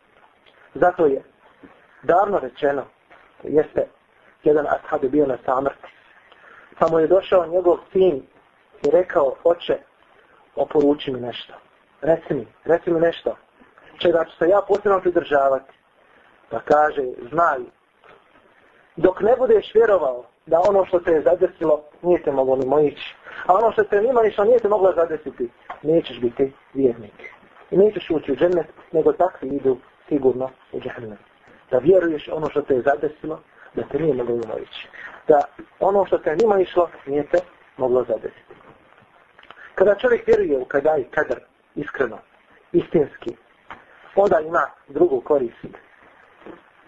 Zato 0.73 1.05
je 1.05 1.23
davno 2.03 2.39
rečeno, 2.39 2.85
jeste 3.43 3.87
jedan 4.43 4.65
ashab 4.67 5.03
je 5.03 5.09
bio 5.09 5.25
na 5.25 5.37
samrti. 5.45 5.87
Pa 6.79 6.87
mu 6.91 6.99
je 6.99 7.07
došao 7.07 7.47
njegov 7.47 7.77
sin 7.91 8.15
i 8.85 8.91
rekao, 8.91 9.35
oče, 9.43 9.77
oporuči 10.55 11.11
mi 11.11 11.19
nešto. 11.19 11.53
Reci 12.01 12.33
mi, 12.33 12.47
reci 12.65 12.91
mi 12.91 12.99
nešto. 12.99 13.35
Čega 13.97 14.25
ću 14.25 14.37
se 14.37 14.49
ja 14.49 14.61
posebno 14.67 14.99
pridržavati. 15.01 15.73
Pa 16.49 16.59
kaže, 16.59 17.03
znaj, 17.31 17.59
dok 18.95 19.21
ne 19.21 19.35
budeš 19.37 19.73
vjerovao 19.73 20.25
da 20.45 20.61
ono 20.69 20.85
što 20.85 20.99
te 20.99 21.11
je 21.11 21.21
zadesilo, 21.21 21.83
nije 22.01 22.23
te 22.23 22.31
moglo 22.31 22.55
mimo 22.55 22.79
ići. 22.79 23.15
A 23.45 23.53
ono 23.53 23.71
što 23.71 23.83
te 23.83 24.01
nima 24.01 24.21
ništa 24.21 24.43
nije 24.43 24.59
te 24.59 24.67
moglo 24.67 24.93
zadesiti, 24.93 25.49
nećeš 25.83 26.19
biti 26.19 26.53
vjernik. 26.73 27.33
I 27.71 27.77
nećeš 27.77 28.09
ući 28.09 28.31
u 28.31 28.35
džennet, 28.35 28.67
nego 28.91 29.13
takvi 29.13 29.47
idu 29.47 29.77
sigurno 30.09 30.49
u 30.71 30.79
džennet. 30.79 31.28
Da 31.71 31.77
vjeruješ 31.77 32.27
ono 32.27 32.49
što 32.49 32.61
te 32.61 32.73
je 32.73 32.81
zadesilo, 32.81 33.39
da 33.73 33.83
te 33.83 33.99
nije 33.99 34.13
moglo 34.13 34.35
umovići. 34.35 34.87
Da 35.27 35.41
ono 35.79 36.05
što 36.05 36.17
te 36.17 36.35
nima 36.35 36.59
išlo, 36.59 36.89
nije 37.05 37.27
te 37.27 37.37
moglo 37.77 38.03
zadesiti. 38.03 38.53
Kada 39.75 39.95
čovjek 39.95 40.27
vjeruje 40.27 40.59
u 40.59 40.65
kada 40.65 40.97
i 40.97 41.03
kadar, 41.03 41.39
iskreno, 41.75 42.17
istinski, 42.71 43.35
onda 44.15 44.39
ima 44.39 44.65
drugu 44.87 45.21
korist. 45.21 45.65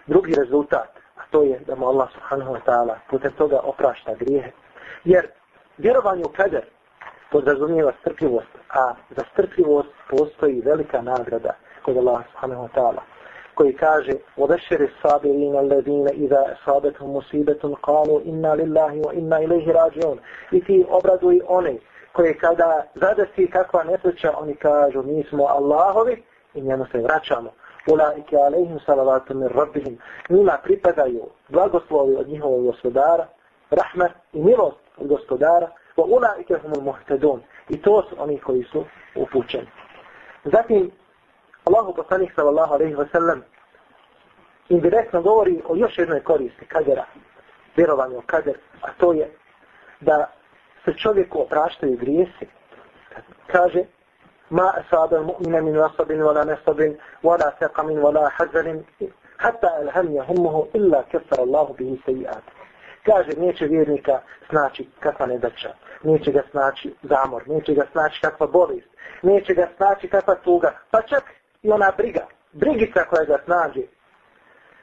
Drugi 0.07 0.35
rezultat 0.35 1.01
a 1.15 1.21
to 1.31 1.43
je 1.43 1.59
da 1.67 1.75
mu 1.75 1.87
Allah 1.87 2.09
subhanahu 2.13 2.53
wa 2.53 2.61
ta'ala 2.65 2.95
putem 3.09 3.31
toga 3.31 3.59
oprašta 3.63 4.13
grijehe. 4.13 4.51
Jer 5.03 5.27
vjerovanje 5.77 6.23
u 6.25 6.33
kader 6.35 6.65
podrazumijeva 7.31 7.91
strpljivost, 7.99 8.53
a 8.69 8.93
za 9.09 9.23
strpljivost 9.31 9.89
postoji 10.09 10.61
velika 10.61 11.01
nagrada 11.01 11.55
kod 11.81 11.97
Allah 11.97 12.23
subhanahu 12.31 12.63
wa 12.63 12.69
ta'ala 12.75 13.01
koji 13.60 13.72
kaže 13.72 14.12
وَبَشِّرِ 14.36 14.80
الصَّابِرِينَ 14.90 15.54
الَّذِينَ 15.58 16.08
إِذَا 16.08 16.42
أَصَابَتْهُمْ 16.54 17.08
مُصِيبَةٌ 17.16 17.62
قَالُوا 17.82 18.20
إِنَّا 18.30 18.54
لِلَّهِ 18.54 18.92
وَإِنَّا 19.06 19.36
إِلَيْهِ 19.44 19.66
رَاجِعُونَ 19.72 20.18
I 20.52 20.60
ti 20.64 20.84
obraduj 20.88 21.40
one 21.48 21.74
koji 22.12 22.34
kada 22.34 22.86
zadesi 22.94 23.50
kakva 23.50 23.84
nesreća, 23.84 24.32
oni 24.38 24.54
kažu 24.54 25.02
mi 25.02 25.24
smo 25.28 25.44
Allahovi 25.44 26.22
i 26.54 26.60
njemu 26.60 26.86
se 26.92 26.98
vraćamo. 26.98 27.50
Ulaike 27.92 28.36
alejhim 28.36 28.78
salavatu 28.86 29.34
min 29.34 29.48
rabbihim. 29.48 29.98
Nima 30.28 30.58
pripadaju 30.64 31.22
blagoslovi 31.48 32.16
od 32.16 32.28
njihovog 32.28 32.64
gospodara, 32.64 33.26
rahmet 33.70 34.12
i 34.32 34.40
milost 34.42 34.78
od 34.96 35.06
gospodara, 35.06 35.70
wa 35.96 36.04
ulaike 36.04 36.54
humul 36.62 36.82
muhtedun. 36.82 37.40
I 37.68 37.82
to 37.82 38.02
su 38.08 38.16
oni 38.18 38.38
koji 38.38 38.62
su 38.62 38.84
upućeni. 39.16 39.66
Zatim, 40.44 40.90
Allahu 41.65 41.93
poslanik 41.93 42.31
sallallahu 42.35 42.73
alaihi 42.73 42.95
wa 42.95 43.07
sallam 43.11 43.43
indirektno 44.69 45.21
govori 45.21 45.61
o 45.67 45.75
još 45.75 45.97
jednoj 45.97 46.19
koristi 46.19 46.65
kadera, 46.65 47.05
vjerovanje 47.75 48.17
u 48.17 48.21
kader, 48.21 48.57
a 48.81 48.87
to 48.97 49.13
je 49.13 49.31
da 49.99 50.31
se 50.85 50.93
čovjeku 50.93 51.41
opraštaju 51.41 51.97
grijesi. 51.97 52.47
Kaže, 53.47 53.83
ma 54.49 54.73
asaba 54.77 55.19
mu'mina 55.19 55.61
min 55.61 55.77
asabin 55.77 56.21
wala 56.21 56.45
nasabin 56.45 56.97
wala 57.23 57.51
teqamin, 57.59 57.99
wala 57.99 58.29
hazanin 58.37 58.83
hatta 59.37 59.67
alham 59.81 60.07
yahmuhu 60.07 60.67
illa 60.73 61.03
kaffara 61.11 61.43
Allahu 61.43 61.73
bihi 61.73 62.01
sayiat 62.05 62.43
kaže 63.05 63.31
neće 63.37 63.65
vjernika 63.65 64.21
znači 64.49 64.89
kakva 64.99 65.25
nedača, 65.25 65.73
neće 66.03 66.31
ga 66.31 66.41
znači 66.51 66.93
zamor 67.03 67.43
neće 67.47 67.73
ga 67.73 67.85
znači 67.91 68.21
kakva 68.21 68.47
bolest 68.47 68.89
neće 69.21 69.53
ga 69.53 69.67
znači 69.77 70.07
kakva 70.07 70.35
tuga 70.35 70.71
pa 70.91 71.01
čak 71.01 71.23
i 71.63 71.71
ona 71.71 71.91
briga 71.97 72.27
brigica 72.51 73.03
koja 73.09 73.25
ga 73.25 73.37
snađe, 73.45 73.81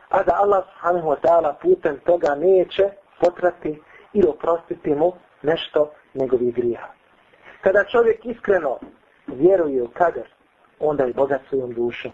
a 0.09 0.23
da 0.23 0.33
Allah 0.35 0.65
subhanahu 0.65 1.09
wa 1.09 1.17
ta'ala 1.21 1.55
putem 1.63 1.99
toga 2.05 2.35
neće 2.35 2.91
potrati 3.21 3.83
ili 4.13 4.29
oprostiti 4.29 4.95
mu 4.95 5.13
nešto 5.43 5.91
njegovih 6.15 6.55
grija. 6.55 6.93
Kada 7.61 7.85
čovjek 7.85 8.27
iskreno 8.27 8.79
vjeruje 9.27 9.83
u 9.83 9.89
kader, 9.89 10.29
onda 10.81 11.05
je 11.05 11.13
bogat 11.13 11.41
svojom 11.49 11.75
dušom. 11.75 12.13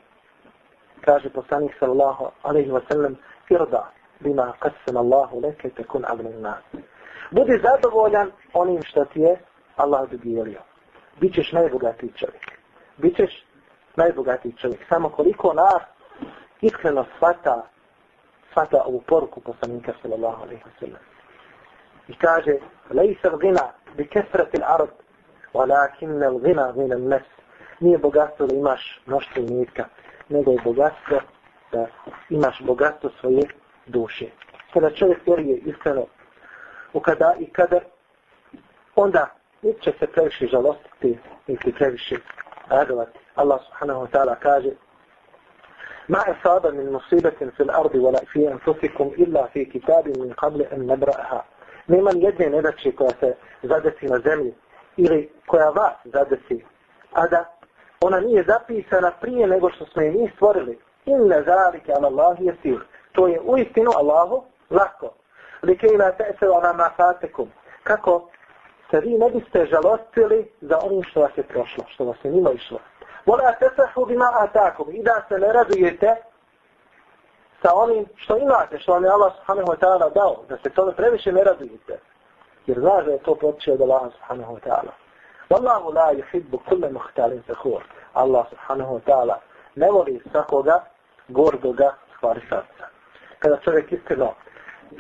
Kaže 1.01 1.31
poslanik 1.31 1.73
sallallahu 1.79 2.31
alaihi 2.43 2.71
wa 2.71 2.81
sallam, 2.89 3.17
irda 3.49 3.91
bima 4.21 4.53
qasam 4.61 4.97
Allahu 4.99 5.41
leke 5.41 5.71
tekun 5.71 6.05
avnin 6.05 6.41
nas. 6.41 6.65
Budi 7.31 7.61
zadovoljan 7.63 8.31
onim 8.53 8.83
što 8.83 9.05
ti 9.05 9.21
je 9.21 9.37
Allah 9.77 10.11
dodijelio. 10.11 10.61
Bićeš 11.21 11.53
najbogatiji 11.53 12.13
čovjek. 12.17 12.45
Bićeš 12.97 13.45
najbogatiji 13.97 14.53
čovjek. 14.53 14.81
Samo 14.89 15.09
koliko 15.09 15.53
nas 15.53 15.83
iskreno 16.61 17.05
svata 17.19 17.63
svata 18.55 18.83
ovu 18.87 19.01
poruku 19.07 19.41
poslanika 19.41 19.93
sallallahu 20.03 20.43
alaihi 20.43 20.63
wa 20.63 20.81
sallam. 20.81 21.03
I 22.09 22.15
kaže, 22.15 22.55
lejsa 22.91 23.37
gina 23.41 23.73
bi 23.97 24.09
kesrati 24.09 24.57
l'arab, 24.59 24.89
walakinna 25.55 26.31
gina 26.45 26.73
gina 26.73 26.97
nes. 26.97 27.23
Nije 27.81 27.99
bogatstvo 27.99 28.47
da 28.47 28.55
imaš 28.55 29.01
mnoštvo 29.07 29.43
imetka, 29.43 29.85
nego 30.29 30.51
je 30.51 30.59
bogatstvo 30.65 31.21
da 31.73 31.87
imaš 32.31 32.63
bogatstvo 32.63 33.11
svoje 33.21 33.43
duše. 33.87 34.27
Kada 34.73 34.91
čovjek 34.91 35.27
vjeruje 35.27 35.57
iskreno 35.57 36.07
u 36.93 37.01
kada 37.01 37.35
i 37.39 37.47
kada, 37.47 37.81
onda 38.97 39.31
neće 39.63 39.93
se 39.99 40.07
previše 40.07 40.47
žalostiti, 40.47 41.19
niti 41.47 41.73
previše 41.73 42.17
radovati. 42.69 43.24
Allah 43.37 43.61
subhanahu 43.67 44.01
wa 44.01 44.11
ta'ala 44.11 44.37
kaže 44.41 44.71
Ma 46.09 46.19
asaba 46.19 46.71
min 46.73 46.91
musibetin 46.93 47.51
fil 47.57 47.71
ardi 47.71 47.99
wala 47.99 48.21
fi 48.33 48.47
anfusikum 48.47 49.13
illa 49.17 49.49
fi 49.53 49.65
kitabin 49.65 50.13
min 50.21 50.35
qabli 50.35 50.67
an 50.73 50.87
nabra'ha. 50.87 51.41
Nema 51.89 52.11
nijedne 52.13 52.51
nedače 52.51 52.93
koja 52.93 53.11
se 53.21 53.37
zadesi 53.63 54.07
na 54.07 54.19
zemlji 54.19 54.55
ili 54.97 55.31
koja 55.47 55.71
vas 55.71 55.97
zadesi. 56.05 56.65
A 57.13 57.27
da 57.27 57.45
ona 58.01 58.21
nije 58.21 58.45
zapisana 58.49 59.11
prije 59.21 59.47
nego 59.47 59.71
što 59.71 59.87
smo 59.87 60.03
je 60.03 60.11
mi 60.11 60.31
stvorili. 60.37 60.79
Inna 61.07 61.43
zalike 61.43 61.93
an 61.93 62.05
Allah 62.05 62.37
je 62.41 62.57
sir. 62.63 62.79
To 63.13 63.27
je 63.27 63.41
uistinu 63.41 63.91
Allahu 63.97 64.45
lako. 64.71 65.15
Likejna 65.63 66.13
ta'sa 66.19 66.47
ala 66.47 66.73
ma 66.73 66.91
fatakum. 66.97 67.49
Kako 67.83 68.29
se 68.91 69.01
vi 69.01 69.19
ne 69.19 69.31
biste 69.31 69.67
žalostili 69.67 70.51
za 70.61 70.79
onim 70.83 71.03
što 71.03 71.21
vas 71.21 71.31
je 71.37 71.43
prošlo, 71.43 71.85
što 71.89 72.05
vas 72.05 72.17
je 72.25 72.31
nima 72.31 72.51
išlo. 72.53 72.79
Vola 73.27 73.53
tesahu 73.53 74.07
bima 74.07 74.29
atakum. 74.41 74.91
I 74.91 75.03
da 75.03 75.25
se 75.29 75.39
ne 75.39 75.53
radujete 75.53 76.17
sa 77.63 77.75
onim 77.75 78.07
što 78.17 78.37
imate, 78.37 78.79
što 78.79 78.93
vam 78.93 79.05
je 79.05 79.11
Allah 79.11 79.33
subhanahu 79.37 79.69
wa 79.69 79.79
ta'ala 79.79 80.15
dao. 80.15 80.37
Da 80.49 80.57
se 80.57 80.71
tome 80.71 80.93
previše 80.93 81.33
ne 81.33 81.45
radujete. 81.45 81.99
Jer 82.67 82.81
znaš 82.81 83.05
da 83.05 83.13
je 83.13 83.19
to 83.19 83.35
potiče 83.35 83.73
od 83.73 83.81
Allah 83.81 84.13
subhanahu 84.13 84.57
wa 84.57 84.61
ta'ala. 84.61 84.93
Wallahu 85.51 85.95
la 85.95 86.13
yuhibbu 86.13 86.59
kulle 86.69 86.91
muhtalin 86.91 87.43
fakhur. 87.47 87.83
Allah 88.15 88.47
subhanahu 88.51 88.95
wa 88.95 89.01
ta'ala 89.07 89.37
ne 89.75 89.91
voli 89.91 90.23
svakoga 90.31 90.85
gordoga 91.29 91.95
stvari 92.17 92.41
srca. 92.41 92.87
Kada 93.39 93.57
čovjek 93.57 93.93
iskreno 93.93 94.35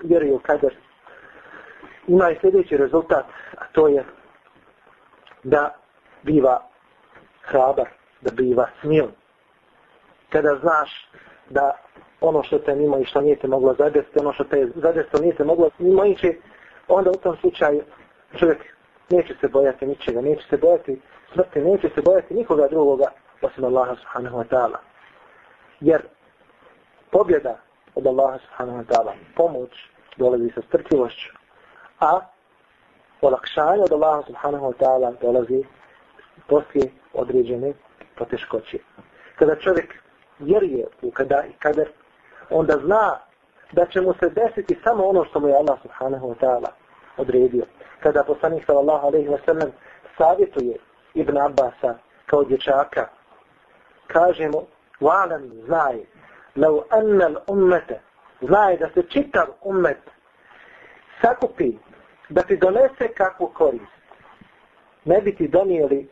vjeruje 0.05 0.35
u 0.35 0.39
kader, 0.39 0.77
ima 2.07 2.31
i 2.31 2.39
sljedeći 2.41 2.77
rezultat, 2.77 3.25
a 3.59 3.65
to 3.73 3.89
je 3.89 4.05
da 5.43 5.75
biva 6.23 6.63
hrabar, 7.43 7.89
da 8.25 8.31
biva 8.31 8.67
smil. 8.81 9.07
Kada 10.29 10.59
znaš 10.63 10.91
da 11.51 11.71
ono 12.21 12.43
što 12.43 12.59
te 12.59 12.75
mimo 12.75 12.99
i 12.99 13.05
što 13.05 13.21
nije 13.21 13.37
te 13.37 13.49
moglo 13.49 13.75
zadesti, 13.79 14.21
ono 14.21 14.33
što 14.33 14.45
te 14.45 14.59
je 14.59 14.71
zadesto 14.75 15.21
nije 15.23 15.35
te 15.37 15.45
moglo 15.45 15.71
mimo 15.79 16.05
ići, 16.05 16.41
onda 16.89 17.11
u 17.11 17.23
tom 17.23 17.37
slučaju 17.41 17.83
čovjek 18.39 18.59
neće 19.11 19.35
se 19.41 19.49
bojati 19.49 19.87
ničega, 19.87 20.21
neće 20.21 20.43
se 20.51 20.57
bojati 20.57 21.01
smrti, 21.33 21.61
neće 21.61 21.89
se 21.95 22.03
bojati 22.03 22.35
nikoga 22.35 22.69
drugoga 22.69 23.05
osim 23.43 23.65
Allaha 23.65 23.95
subhanahu 23.97 24.39
wa 24.39 24.45
ta'ala. 24.49 24.77
Jer 25.81 26.03
pobjeda 27.11 27.59
od 27.95 28.07
Allaha 28.07 28.39
subhanahu 28.39 28.79
wa 28.79 28.85
ta'ala, 28.85 29.13
pomoć 29.37 29.71
dolazi 30.17 30.51
sa 30.55 30.63
strpljivošću, 30.69 31.31
a 32.01 32.21
olakšanje 33.21 33.83
od 33.83 33.93
Allaha 33.93 34.23
subhanahu 34.27 34.67
wa 34.67 34.77
ta'ala 34.81 35.15
dolazi 35.21 35.65
poslije 36.47 36.91
određene 37.13 37.73
poteškoće. 38.17 38.79
Kada 39.39 39.57
čovjek 39.57 39.95
vjeruje 40.39 40.87
u 41.03 41.11
kada 41.11 41.45
i 41.49 41.53
kader, 41.59 41.89
onda 42.51 42.79
zna 42.85 43.19
da 43.73 43.87
će 43.87 44.01
mu 44.01 44.15
se 44.21 44.31
desiti 44.31 44.79
samo 44.85 45.05
ono 45.05 45.25
što 45.25 45.41
mu 45.41 45.49
je 45.49 45.55
Allah 45.55 45.79
subhanahu 45.83 46.29
wa 46.29 46.35
ta'ala 46.41 46.69
odredio. 47.17 47.65
Kada 48.01 48.25
poslanik 48.25 48.65
sallallahu 48.67 49.07
alaihi 49.07 49.29
wa 49.29 49.39
sallam 49.47 49.71
savjetuje 50.19 50.77
Ibn 51.15 51.39
Abbasa 51.39 51.99
kao 52.27 52.45
dječaka, 52.45 53.09
kaže 54.07 54.49
mu, 54.49 54.63
valam 55.01 55.51
znaj, 55.67 55.97
lau 56.57 56.83
annal 56.91 57.37
ummete, 57.47 58.01
znaj 58.41 58.77
da 58.77 58.89
se 58.95 59.03
čitav 59.09 59.47
ummet 59.63 60.11
sakupi 61.23 61.73
da 62.29 62.43
ti 62.43 62.57
donese 62.57 63.09
kakvu 63.17 63.47
korist. 63.47 63.95
Ne 65.05 65.21
bi 65.21 65.37
ti 65.37 65.49
donijeli 65.49 66.09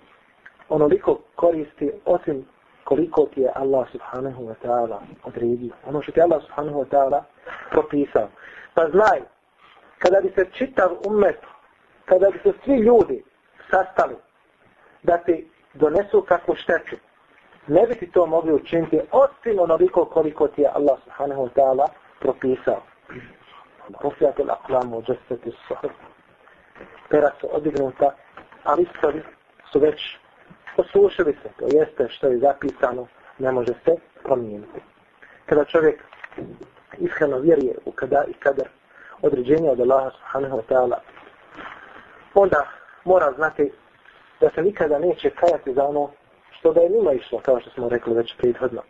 onoliko 0.72 1.18
koristi 1.36 1.92
osim 2.04 2.46
koliko 2.84 3.26
ti 3.34 3.40
je 3.40 3.50
Allah 3.54 3.88
subhanahu 3.92 4.42
wa 4.42 4.54
ta'ala 4.62 4.98
odredio. 5.24 5.72
Ono 5.86 6.02
što 6.02 6.12
ti 6.12 6.20
je 6.20 6.24
Allah 6.24 6.42
subhanahu 6.42 6.84
wa 6.84 6.88
ta'ala 6.88 7.22
propisao. 7.70 8.28
Pa 8.74 8.88
znaj, 8.90 9.20
kada 9.98 10.20
bi 10.20 10.32
se 10.36 10.50
čitav 10.52 10.90
umet, 11.06 11.40
kada 12.04 12.30
bi 12.30 12.38
se 12.38 12.52
svi 12.64 12.76
ljudi 12.76 13.24
sastali 13.70 14.16
da 15.02 15.16
ti 15.18 15.50
donesu 15.74 16.22
kakvu 16.28 16.54
šteću, 16.54 16.96
ne 17.66 17.86
bi 17.86 17.94
ti 17.94 18.10
to 18.10 18.26
mogli 18.26 18.52
učiniti 18.52 19.00
osim 19.10 19.58
onoliko 19.58 20.04
koliko 20.04 20.48
ti 20.48 20.62
je 20.62 20.70
Allah 20.74 20.98
subhanahu 21.04 21.42
wa 21.46 21.50
ta'ala 21.54 21.86
propisao. 22.20 22.82
Rufijatul 24.02 24.50
aklamu, 24.50 25.02
džesteti 25.02 25.52
suhr. 25.68 25.90
Pera 27.08 27.30
su 27.40 27.48
odignuta, 27.52 28.14
ali 28.64 28.86
su 29.72 29.78
već 29.78 30.18
Poslušali 30.76 31.32
se, 31.42 31.48
to 31.58 31.66
jeste 31.78 32.08
što 32.08 32.26
je 32.26 32.38
zapisano, 32.38 33.06
ne 33.38 33.52
može 33.52 33.72
se 33.84 33.96
promijeniti. 34.22 34.80
Kada 35.46 35.64
čovjek 35.64 36.04
iskreno 36.98 37.38
vjeruje 37.38 37.74
u 37.84 37.92
kada 37.92 38.24
i 38.28 38.32
kadar 38.32 38.68
određenja 39.22 39.70
od 39.70 39.80
Allaha 39.80 40.10
subhanahu 40.10 40.56
wa 40.56 40.62
ta'ala, 40.68 40.96
onda 42.34 42.66
mora 43.04 43.32
znati 43.32 43.72
da 44.40 44.50
se 44.54 44.62
nikada 44.62 44.98
neće 44.98 45.30
kajati 45.30 45.74
za 45.74 45.84
ono 45.84 46.10
što 46.50 46.72
da 46.72 46.80
je 46.80 46.90
nima 46.90 47.12
išlo, 47.12 47.38
kao 47.38 47.60
što 47.60 47.70
smo 47.70 47.88
rekli 47.88 48.14
već 48.14 48.36
prethodno. 48.38 48.82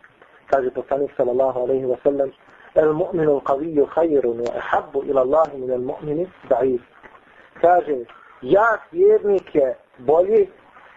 Kaže 0.49 0.71
poslanik 0.71 1.11
sallallahu 1.17 1.59
alaihi 1.59 1.85
wa 1.85 1.97
sallam, 2.03 2.31
el 2.75 2.93
mu'minu 2.93 3.41
qaviju 3.41 3.85
hajirun 3.89 4.37
wa 4.37 4.57
ahabbu 4.57 5.03
ila 5.05 5.21
Allahi 5.21 5.57
min 5.57 5.71
el 5.71 5.81
mu'mini 5.81 6.27
da'if. 6.49 6.79
Kaže, 7.61 7.95
jak 8.41 8.81
vjernik 8.91 9.55
je 9.55 9.77
bolji 9.97 10.49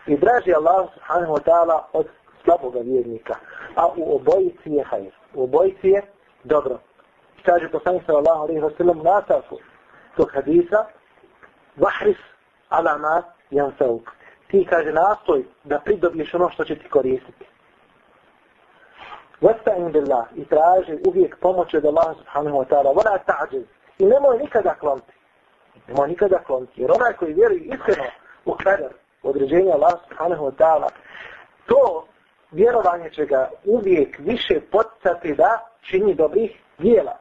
i 0.06 0.16
draži 0.16 0.54
Allah 0.54 0.88
subhanahu 0.94 1.32
wa 1.34 1.42
ta'ala 1.42 1.80
od 1.92 2.06
slaboga 2.44 2.80
vjernika. 2.80 3.34
A 3.76 3.86
u 3.96 4.16
obojici 4.16 4.70
je 4.70 4.84
hajr. 4.84 5.12
U 5.34 5.44
obojici 5.44 5.88
je 5.88 6.02
dobro. 6.44 6.78
Kaže 7.44 7.68
poslanik 7.70 8.02
sallallahu 8.06 8.42
alaihi 8.42 8.60
wa 8.60 8.76
sallam 8.76 8.98
nasafu 9.02 9.58
tog 10.16 10.30
hadisa 10.34 10.84
vahris 11.76 12.16
ala 12.68 12.98
ma 12.98 13.22
jansauk. 13.50 14.10
Ti 14.50 14.66
kaže 14.70 14.92
nastoj 14.92 15.44
da 15.64 15.78
pridobiješ 15.78 16.34
ono 16.34 16.50
što 16.50 16.64
će 16.64 16.78
ti 16.78 16.88
koristiti. 16.88 17.44
Vasta'in 19.40 19.92
billah 19.92 20.26
i 20.34 20.44
traži 20.44 20.98
uvijek 21.08 21.38
pomoć 21.40 21.74
od 21.74 21.84
Allah 21.84 22.16
subhanahu 22.16 22.56
wa 22.56 22.66
ta'ala. 22.68 22.96
Vada 22.96 23.18
ta'đez. 23.26 23.64
I 23.98 24.04
nemoj 24.04 24.38
nikada 24.38 24.74
klonti. 24.74 25.12
Nemoj 25.88 26.08
nikada 26.08 26.38
klonti. 26.38 26.80
Jer 26.80 26.90
onaj 26.90 27.12
koji 27.12 27.34
vjeruje 27.34 27.60
iskreno 27.60 28.04
u 28.44 28.52
kadar, 28.52 28.92
određenja 29.28 29.72
Allah 29.74 29.92
subhanahu 30.08 30.44
wa 30.44 30.52
ta'ala, 30.58 30.88
to 31.66 32.06
vjerovanje 32.50 33.10
će 33.10 33.26
ga 33.26 33.50
uvijek 33.64 34.18
više 34.18 34.60
poticati 34.72 35.34
da 35.34 35.68
čini 35.80 36.14
dobrih 36.14 36.50
dijela. 36.78 37.16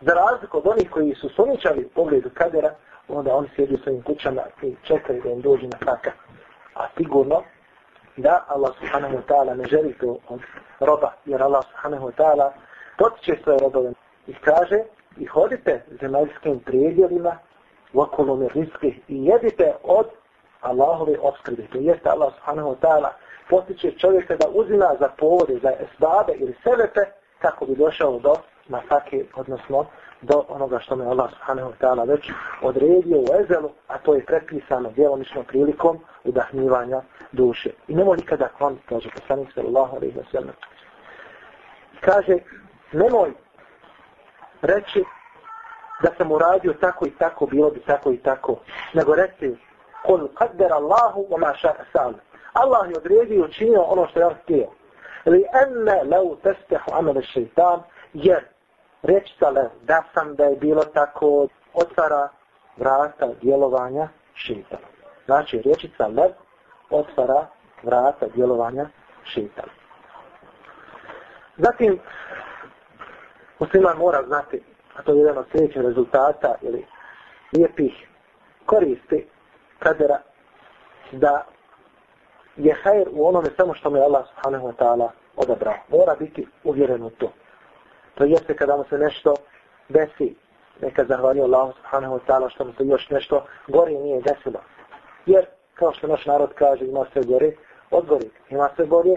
Za 0.00 0.14
razliku 0.14 0.58
od 0.58 0.66
onih 0.66 0.90
koji 0.90 1.14
su 1.14 1.28
sumničali 1.28 1.84
u 1.84 1.88
pogledu 1.88 2.30
kadera, 2.34 2.74
onda 3.08 3.34
oni 3.34 3.48
sjedi 3.56 3.74
u 3.74 3.78
svojim 3.78 4.02
kućama 4.02 4.42
i 4.62 4.74
čekaju 4.82 5.22
da 5.22 5.30
im 5.30 5.40
dođe 5.40 5.66
na 5.66 5.78
taka. 5.78 6.10
A 6.74 6.86
sigurno 6.96 7.42
da 8.16 8.44
Allah 8.48 8.72
subhanahu 8.78 9.14
wa 9.16 9.22
ta'ala 9.28 9.54
ne 9.56 9.64
želi 9.64 9.94
to 10.00 10.16
od 10.28 10.40
roba, 10.80 11.12
jer 11.24 11.42
Allah 11.42 11.64
subhanahu 11.64 12.06
wa 12.06 12.12
ta'ala 12.12 12.50
potiče 12.98 13.42
svoje 13.42 13.58
robove 13.58 13.92
i 14.26 14.34
kaže 14.34 14.78
i 15.18 15.26
hodite 15.26 15.84
zemaljskim 16.00 16.60
prijedjelima 16.60 17.38
u 17.92 18.00
okolom 18.00 18.48
riske 18.54 18.88
i 19.08 19.24
jedite 19.24 19.74
od 19.82 20.06
Allahove 20.60 21.18
obskrbe. 21.20 21.62
To 21.72 21.78
jeste 21.78 22.08
Allah 22.08 22.32
subhanahu 22.34 22.68
wa 22.68 22.76
ta'ala 22.80 23.08
potiče 23.48 23.98
čovjeka 23.98 24.36
da 24.36 24.48
uzima 24.54 24.96
za 25.00 25.08
povode, 25.18 25.58
za 25.62 25.70
esbabe 25.70 26.32
ili 26.32 26.54
sebepe 26.62 27.00
kako 27.38 27.66
bi 27.66 27.74
došao 27.76 28.18
do 28.18 28.34
masake, 28.68 29.24
odnosno 29.34 29.86
do 30.22 30.44
onoga 30.48 30.78
što 30.78 30.96
me 30.96 31.06
Allah 31.06 31.30
subhanahu 31.30 31.70
wa 31.70 31.76
ta'ala 31.80 32.08
već 32.08 32.30
odredio 32.62 33.18
u 33.18 33.26
ezelu, 33.40 33.70
a 33.88 33.98
to 33.98 34.14
je 34.14 34.24
prepisano 34.24 34.90
djelomično 34.90 35.42
prilikom 35.42 35.98
udahnjivanja 36.24 37.02
duše. 37.32 37.70
I 37.88 37.94
nemoj 37.94 38.16
nikada 38.16 38.48
kloniti, 38.48 38.86
kaže 38.88 39.10
poslanik 39.10 39.52
sallallahu 39.54 39.96
alaihi 39.96 40.18
wa 40.18 40.30
sallam. 40.32 40.54
Kaže, 42.00 42.38
nemoj 42.92 43.32
reći 44.62 45.04
da 46.02 46.10
sam 46.16 46.32
uradio 46.32 46.72
tako 46.72 47.06
i 47.06 47.10
tako, 47.10 47.46
bilo 47.46 47.70
bi 47.70 47.80
tako 47.80 48.12
i 48.12 48.16
tako. 48.16 48.56
Nego 48.94 49.14
reci 49.14 49.56
Kul 50.06 50.28
kader 50.34 50.72
Allahu 50.72 51.26
wa 51.30 51.38
ma 51.38 51.52
ša'a 51.54 51.84
sa'al. 51.92 52.14
Allah 52.52 52.90
je 52.90 52.96
odredio 52.96 53.36
i 53.36 53.42
učinio 53.42 53.82
ono 53.82 54.06
što 54.06 54.20
je 54.20 54.26
on 54.26 54.34
htio. 54.42 54.66
Li 55.26 55.44
enne 55.62 56.02
lau 56.04 56.36
testehu 56.36 56.90
amele 56.92 57.22
šeitan, 57.22 57.82
jer 58.12 58.44
reći 59.02 59.34
le, 59.54 59.70
da 59.82 60.02
sam 60.14 60.34
da 60.34 60.44
je 60.44 60.56
bilo 60.56 60.84
tako, 60.84 61.48
otvara 61.74 62.28
vrata 62.76 63.28
djelovanja 63.42 64.08
šeitana. 64.34 64.86
Znači, 65.24 65.62
rečica 65.62 66.06
lev 66.06 66.30
otvara 66.90 67.46
vrata 67.82 68.26
djelovanja 68.34 68.88
šeitana. 69.24 69.72
Zatim, 71.56 71.98
musliman 73.58 73.98
mora 73.98 74.22
znati, 74.26 74.62
a 74.96 75.02
to 75.02 75.12
je 75.12 75.18
jedan 75.18 75.38
od 75.38 75.46
sljedećih 75.52 75.82
rezultata 75.82 76.54
ili 76.62 76.86
lijepih 77.52 78.08
koristi 78.66 79.28
kadera, 79.80 80.18
da 81.12 81.46
je 82.56 82.74
hajr 82.82 83.08
u 83.12 83.28
onome 83.28 83.48
samo 83.56 83.74
što 83.74 83.90
me 83.90 84.00
Allah 84.00 84.26
subhanahu 84.28 84.68
wa 84.68 84.74
ta'ala 84.78 85.08
odabrao. 85.36 85.74
Mora 85.88 86.14
biti 86.18 86.46
uvjeren 86.64 87.02
u 87.02 87.10
to. 87.10 87.32
To 88.14 88.24
jeste 88.24 88.56
kada 88.56 88.76
mu 88.76 88.84
se 88.84 88.98
nešto 88.98 89.34
desi, 89.88 90.34
neka 90.80 91.04
zahvalio 91.04 91.44
Allah 91.44 91.74
subhanahu 91.76 92.14
wa 92.14 92.20
ta'ala 92.26 92.50
što 92.50 92.64
mu 92.64 92.72
se 92.72 92.84
još 92.84 93.10
nešto 93.10 93.44
gori 93.68 93.98
nije 93.98 94.22
desilo. 94.22 94.60
Jer, 95.26 95.46
kao 95.74 95.92
što 95.92 96.06
naš 96.06 96.26
narod 96.26 96.50
kaže, 96.54 96.84
ima 96.84 97.04
sve 97.12 97.22
gore, 97.22 97.52
odgori. 97.90 98.30
Ima 98.50 98.68
sve 98.76 98.86
gore, 98.86 99.16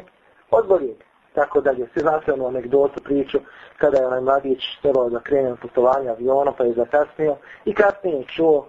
odgori. 0.52 0.96
Tako 1.34 1.62
da 1.62 1.72
je, 1.72 1.88
svi 1.94 2.02
znate 2.02 2.34
onu 2.34 2.48
anegdotu, 2.48 3.04
priču, 3.04 3.40
kada 3.78 3.98
je 3.98 4.08
onaj 4.08 4.22
mladić 4.22 4.64
trebao 4.82 5.10
da 5.10 5.20
krene 5.20 5.50
na 5.50 5.56
putovanje 5.56 6.10
aviona, 6.10 6.52
pa 6.58 6.64
je 6.64 6.74
zakasnio 6.74 7.36
i 7.66 7.74
kasnije 7.74 8.26
čuo, 8.36 8.68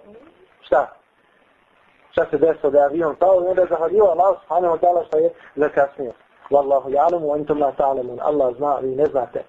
šta? 0.61 0.95
Šta 2.15 2.25
se 2.31 2.37
desilo 2.37 2.71
da 2.71 2.79
je 2.79 2.85
avion 2.85 3.15
pao 3.15 3.43
i 3.43 3.47
onda 3.47 3.61
je 3.61 3.67
zahvalio 3.67 4.03
Allah 4.03 4.37
subhanahu 4.41 4.75
wa 4.75 4.79
ta'ala 4.79 5.07
što 5.07 5.17
je 5.17 5.29
zakasnio. 5.55 6.13
Wallahu 6.51 6.89
ja'lamu, 6.89 7.25
wa 7.27 7.35
antum 7.35 7.59
la 7.59 7.71
ta'lamun. 7.71 8.19
Allah 8.21 8.55
zna, 8.57 8.77
vi 8.81 8.95
ne 8.95 9.05
znate. 9.05 9.43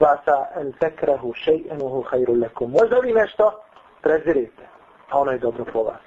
Vasa 0.00 0.46
en 0.60 0.72
tekrahu 0.72 1.32
huwa 1.78 2.04
hajru 2.10 2.34
lakum. 2.34 2.70
Možda 2.70 2.98
vi 2.98 3.12
nešto 3.12 3.52
prezirite, 4.02 4.62
a 5.10 5.20
ono 5.20 5.32
je 5.32 5.38
dobro 5.38 5.64
po 5.72 5.82
vas. 5.82 6.00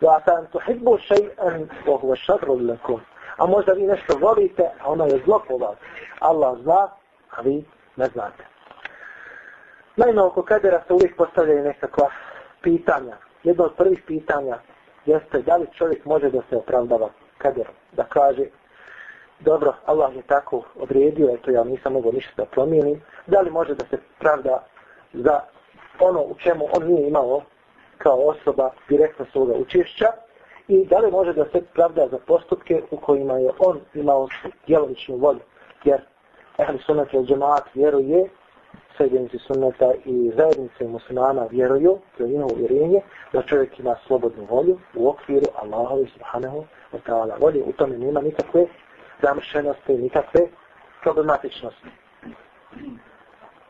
Vasa 0.00 0.38
en 0.38 0.46
tuhibbu 0.46 0.98
še'en 0.98 1.66
vohu 1.86 2.16
šadru 2.16 2.58
lakum. 2.58 3.00
A 3.36 3.46
možda 3.46 3.72
vi 3.72 3.82
nešto 3.82 4.18
volite, 4.20 4.70
a 4.80 4.90
ono 4.90 5.04
je 5.04 5.22
zlo 5.24 5.42
po 5.48 5.56
vas. 5.56 5.76
Allah 6.18 6.58
zna, 6.58 6.88
a 7.30 7.40
vi 7.40 7.64
ne 7.96 8.06
znate. 8.06 8.44
Naime, 9.96 10.22
oko 10.22 10.42
kadera 10.42 10.82
se 10.86 10.92
uvijek 10.92 11.16
postavljaju 11.16 11.62
nekakva 11.62 12.10
pitanja. 12.62 13.16
Jedno 13.42 13.64
od 13.64 13.74
prvih 13.76 14.02
pitanja 14.06 14.58
jeste 15.06 15.42
da 15.42 15.56
li 15.56 15.66
čovjek 15.72 16.04
može 16.04 16.30
da 16.30 16.42
se 16.50 16.56
opravdava 16.56 17.08
kaderom. 17.38 17.74
Da 17.92 18.04
kaže, 18.04 18.44
dobro, 19.40 19.74
Allah 19.86 20.16
je 20.16 20.22
tako 20.22 20.62
odredio, 20.74 21.30
eto 21.34 21.50
ja 21.50 21.64
nisam 21.64 21.92
mogao 21.92 22.12
ništa 22.12 22.32
da 22.36 22.44
promijenim, 22.44 23.02
da 23.26 23.40
li 23.40 23.50
može 23.50 23.74
da 23.74 23.86
se 23.90 23.98
pravda 24.18 24.64
za 25.12 25.40
ono 26.00 26.20
u 26.20 26.34
čemu 26.38 26.64
on 26.72 26.86
nije 26.86 27.08
imao 27.08 27.42
kao 27.98 28.18
osoba 28.18 28.70
direktno 28.88 29.26
svoga 29.32 29.54
učešća 29.54 30.06
i 30.68 30.86
da 30.86 30.98
li 30.98 31.10
može 31.10 31.32
da 31.32 31.44
se 31.44 31.62
pravda 31.74 32.08
za 32.08 32.18
postupke 32.26 32.82
u 32.90 32.96
kojima 32.96 33.38
je 33.38 33.50
on 33.58 33.80
imao 33.94 34.28
djelovičnu 34.66 35.16
volju. 35.16 35.40
Jer 35.84 36.00
ehli 36.58 36.78
sunnata 36.78 37.18
i 37.18 37.24
džemaat 37.24 37.74
vjeruje, 37.74 38.28
sredjenici 39.00 39.38
sunneta 39.38 39.92
i 40.04 40.32
zajednice 40.36 40.84
muslimana 40.84 41.46
vjeruju, 41.50 41.98
to 42.16 42.24
je 42.24 42.28
njihovo 42.28 42.54
vjerenje, 42.56 43.00
da 43.32 43.42
čovjek 43.42 43.78
ima 43.78 43.96
slobodnu 44.06 44.44
volju 44.50 44.78
u 44.94 45.08
okviru 45.08 45.46
Allahovi 45.62 46.06
subhanahu 46.06 46.64
wa 46.92 46.98
ta'ala 47.06 47.40
volje. 47.40 47.62
U 47.62 47.72
tome 47.72 47.98
nema 47.98 48.20
nikakve 48.20 48.66
zamršenosti, 49.22 49.98
nikakve 49.98 50.40
problematičnosti. 51.02 51.88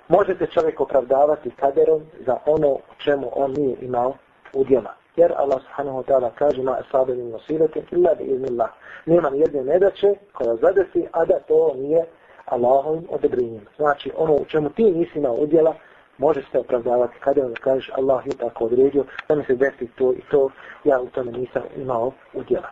Možete 0.08 0.46
čovjek 0.46 0.80
opravdavati 0.80 1.50
kaderom 1.50 2.02
za 2.26 2.36
ono 2.46 2.68
u 2.68 2.94
čemu 2.98 3.30
on 3.34 3.50
nije 3.50 3.76
imao 3.80 4.14
udjela. 4.52 4.94
Jer 5.16 5.32
Allah 5.36 5.60
subhanahu 5.62 5.98
wa 5.98 6.04
ta'ala 6.04 6.30
kaže 6.34 6.62
ma 6.62 6.78
min 7.06 7.30
nosiletim 7.30 7.82
illa 7.90 8.14
bi 8.14 8.24
iznillah. 8.24 8.70
Nema 9.06 9.30
nijedne 9.30 9.64
nedaće 9.64 10.14
koja 10.32 10.56
zadesi, 10.56 11.06
a 11.12 11.24
da 11.24 11.38
to 11.38 11.74
nije 11.74 12.04
Allahovim 12.50 13.06
odobrenjem. 13.08 13.66
Znači 13.76 14.12
ono 14.16 14.34
u 14.34 14.44
čemu 14.44 14.70
ti 14.70 14.84
nisi 14.84 15.18
imao 15.18 15.34
udjela, 15.34 15.74
može 16.18 16.42
se 16.52 16.58
opravdavati 16.58 17.14
kada 17.20 17.46
on 17.46 17.54
kažeš 17.54 17.90
Allah 17.94 18.26
je 18.26 18.36
tako 18.36 18.64
odredio, 18.64 19.04
da 19.28 19.34
mi 19.34 19.44
se 19.44 19.54
desi 19.54 19.86
to 19.86 20.12
i 20.12 20.20
to, 20.30 20.50
ja 20.84 21.00
u 21.00 21.06
tome 21.06 21.32
nisam 21.32 21.62
imao 21.76 22.12
udjela. 22.34 22.70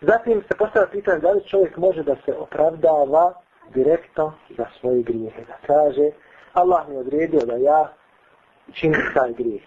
Zatim 0.00 0.42
se 0.42 0.58
postavlja 0.58 0.88
pitanje 0.88 1.20
da 1.20 1.30
li 1.30 1.44
čovjek 1.44 1.76
može 1.76 2.02
da 2.02 2.16
se 2.24 2.34
opravdava 2.38 3.32
direktno 3.74 4.32
za 4.56 4.66
svoje 4.80 5.02
grijehe. 5.02 5.44
Da 5.44 5.56
kaže, 5.66 6.10
Allah 6.52 6.88
mi 6.88 6.96
odredio 6.96 7.40
da 7.40 7.54
ja 7.54 7.92
činim 8.72 9.02
taj 9.14 9.32
grijeh. 9.32 9.62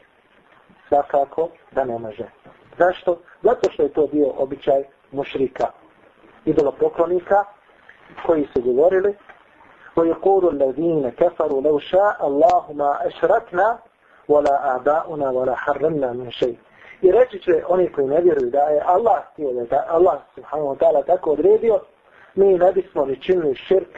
Svakako 0.87 1.49
da 1.71 1.83
ne 1.85 1.99
može. 1.99 2.25
Zašto? 2.77 3.19
Zato 3.43 3.71
što 3.71 3.83
je 3.83 3.93
to 3.93 4.07
bio 4.07 4.27
običaj 4.37 4.83
mušrika, 5.11 5.67
idolopoklonika, 6.45 7.43
koji 8.26 8.48
su 8.54 8.62
govorili 8.62 9.14
ويقول 9.98 10.48
الذين 10.54 11.10
كفروا 11.10 11.62
لو 11.62 11.78
شاء 11.78 12.26
الله 12.26 12.72
ما 12.72 13.06
أشركنا 13.06 13.78
ولا 14.28 14.76
آباؤنا 14.76 15.30
ولا 15.30 15.54
حرمنا 15.54 16.12
من 16.12 16.30
شيء 16.30 16.58
I 17.02 17.12
reći 17.12 17.38
će 17.38 17.64
oni 17.68 17.92
koji 17.92 18.06
ne 18.06 18.20
vjeruju 18.20 18.50
da 18.50 18.58
je 18.58 18.82
Allah 18.86 19.22
htio 19.32 19.52
da 19.52 19.76
je 19.76 19.82
Allah 19.88 20.18
subhanahu 20.34 20.68
wa 20.68 20.78
ta'ala 20.78 21.06
tako 21.06 21.30
odredio, 21.30 21.80
mi 22.34 22.58
ne 22.58 22.72
bismo 22.72 23.06
ni 23.06 23.22
činili 23.22 23.54
širk, 23.54 23.88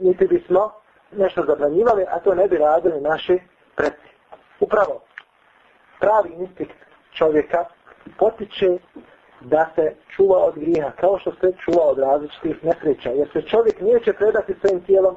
niti 0.00 0.26
bismo 0.26 0.72
nešto 1.12 1.42
zabranjivali, 1.42 2.06
a 2.08 2.18
to 2.18 2.34
ne 2.34 2.48
bi 2.48 2.56
radili 2.56 3.00
naši 3.00 3.40
predsi. 3.76 4.08
Upravo, 4.60 5.00
pravi 6.00 6.30
instinkt 6.38 6.76
čovjeka 7.12 7.64
potiče 8.18 8.78
da 9.49 9.69
se 9.75 9.95
čuva 10.15 10.37
od 10.37 10.55
grijeha, 10.55 10.91
kao 10.91 11.19
što 11.19 11.31
se 11.31 11.51
čuva 11.65 11.83
od 11.85 11.99
različitih 11.99 12.63
nesreća. 12.63 13.09
Jer 13.09 13.29
se 13.33 13.41
čovjek 13.41 13.81
nije 13.81 13.99
će 13.99 14.13
predati 14.13 14.55
svojim 14.61 14.81
tijelom 14.81 15.15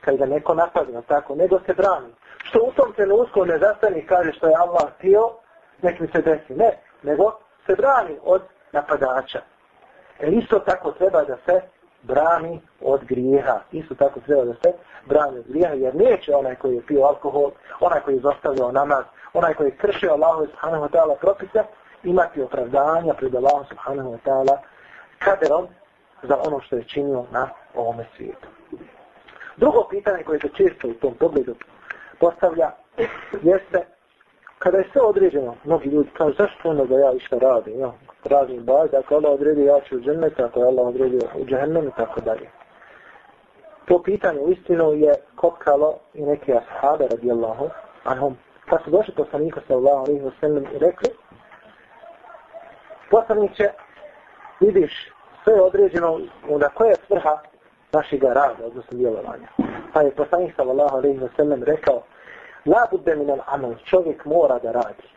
kad 0.00 0.16
ga 0.16 0.26
neko 0.26 0.54
napadne, 0.54 1.02
tako, 1.08 1.34
nego 1.34 1.58
se 1.66 1.74
brani. 1.74 2.12
Što 2.44 2.58
u 2.58 2.72
tom 2.72 2.92
trenutku 2.92 3.44
ne 3.44 3.58
zastani 3.58 3.98
i 3.98 4.06
kaže 4.06 4.32
što 4.32 4.46
je 4.48 4.54
Allah 4.56 4.92
htio, 4.98 5.30
nek 5.82 6.00
mi 6.00 6.08
se 6.08 6.22
desi. 6.22 6.54
Ne, 6.54 6.70
nego 7.02 7.32
se 7.66 7.74
brani 7.74 8.18
od 8.24 8.42
napadača. 8.72 9.40
E 10.20 10.30
isto 10.30 10.58
tako 10.58 10.92
treba 10.92 11.24
da 11.24 11.36
se 11.46 11.60
brani 12.02 12.60
od 12.80 13.04
grijeha. 13.04 13.60
Isto 13.72 13.94
tako 13.94 14.20
treba 14.20 14.44
da 14.44 14.54
se 14.54 14.72
brani 15.06 15.38
od 15.38 15.44
grijeha, 15.48 15.74
jer 15.74 15.94
neće 15.94 16.34
onaj 16.34 16.54
koji 16.54 16.74
je 16.74 16.86
pio 16.86 17.02
alkohol, 17.02 17.50
onaj 17.80 18.00
koji 18.00 18.14
je 18.14 18.20
zostavljao 18.20 18.72
namaz, 18.72 19.04
onaj 19.34 19.54
koji 19.54 19.66
je 19.66 19.76
kršio 19.76 20.12
Allahu 20.12 20.46
subhanahu 20.46 20.84
wa 20.84 20.90
ta'ala 20.90 21.16
propise, 21.20 21.62
imati 22.04 22.42
opravdanja 22.42 23.14
pred 23.14 23.34
Allahom 23.34 23.64
subhanahu 23.68 24.12
wa 24.12 24.18
ta'ala 24.24 24.58
kaderom 25.18 25.66
za 26.22 26.36
ono 26.46 26.60
što 26.60 26.76
je 26.76 26.84
činio 26.84 27.24
na 27.30 27.48
ovome 27.74 28.06
svijetu. 28.16 28.48
Drugo 29.56 29.86
pitanje 29.90 30.22
koje 30.22 30.40
se 30.40 30.48
često 30.48 30.88
u 30.88 30.94
tom 30.94 31.14
pogledu 31.14 31.54
postavlja 32.20 32.70
jeste 33.42 33.86
kada 34.58 34.78
je 34.78 34.88
sve 34.92 35.02
određeno, 35.02 35.54
mnogi 35.64 35.88
ljudi 35.88 36.10
kažu 36.12 36.34
zašto 36.38 36.68
ono 36.68 36.86
da 36.86 36.98
ja 36.98 37.12
išta 37.12 37.38
radim, 37.38 37.80
ja, 37.80 37.92
radim 38.24 38.64
baj, 38.64 38.88
ako 38.98 39.14
Allah 39.14 39.32
odredi 39.32 39.64
ja 39.64 39.80
ću 39.80 39.96
u 39.96 40.00
džennet, 40.00 40.40
ako 40.40 40.60
je 40.60 40.66
Allah 40.66 40.86
odredi 40.86 41.18
u 41.34 41.44
džennem 41.44 41.88
i 41.88 41.92
tako 41.96 42.20
dalje. 42.20 42.50
To 43.84 44.02
pitanje 44.02 44.40
u 44.40 44.50
istinu 44.50 44.92
je 44.92 45.14
kopkalo 45.36 45.98
i 46.14 46.22
neke 46.22 46.52
ashabe 46.52 47.06
radijallahu 47.10 47.68
anhum. 48.04 48.36
Kad 48.68 48.82
su 48.84 48.90
došli 48.90 49.14
poslaniku 49.14 49.60
sallallahu 49.68 49.98
alaihi 49.98 50.20
wa 50.20 50.32
sallam 50.40 50.64
i 50.64 50.78
rekli, 50.78 51.10
poslaniće, 53.10 53.70
vidiš 54.60 55.12
sve 55.44 55.60
određeno, 55.60 56.20
na 56.48 56.68
koja 56.68 56.88
je 56.88 56.96
svrha 57.06 57.38
našeg 57.92 58.22
rada, 58.22 58.66
odnosno 58.66 58.98
djelovanja. 58.98 59.48
Pa 59.92 60.02
je 60.02 60.10
poslanik 60.10 60.54
sallallahu 60.56 60.96
alaihi 60.96 61.18
wa 61.18 61.28
sallam 61.36 61.62
rekao, 61.62 62.02
la 62.66 62.86
budde 62.90 63.16
min 63.16 63.30
al 63.30 63.40
amal, 63.46 63.74
čovjek 63.84 64.24
mora 64.24 64.58
da 64.58 64.72
radi. 64.72 65.08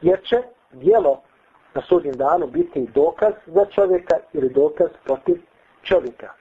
Jer 0.00 0.22
će 0.22 0.42
djelo 0.72 1.20
na 1.74 1.82
sudnjem 1.82 2.14
danu 2.14 2.46
biti 2.46 2.88
dokaz 2.94 3.32
za 3.46 3.64
čovjeka 3.64 4.16
ili 4.32 4.48
dokaz 4.48 4.88
protiv 5.04 5.42
čovjeka. 5.82 6.32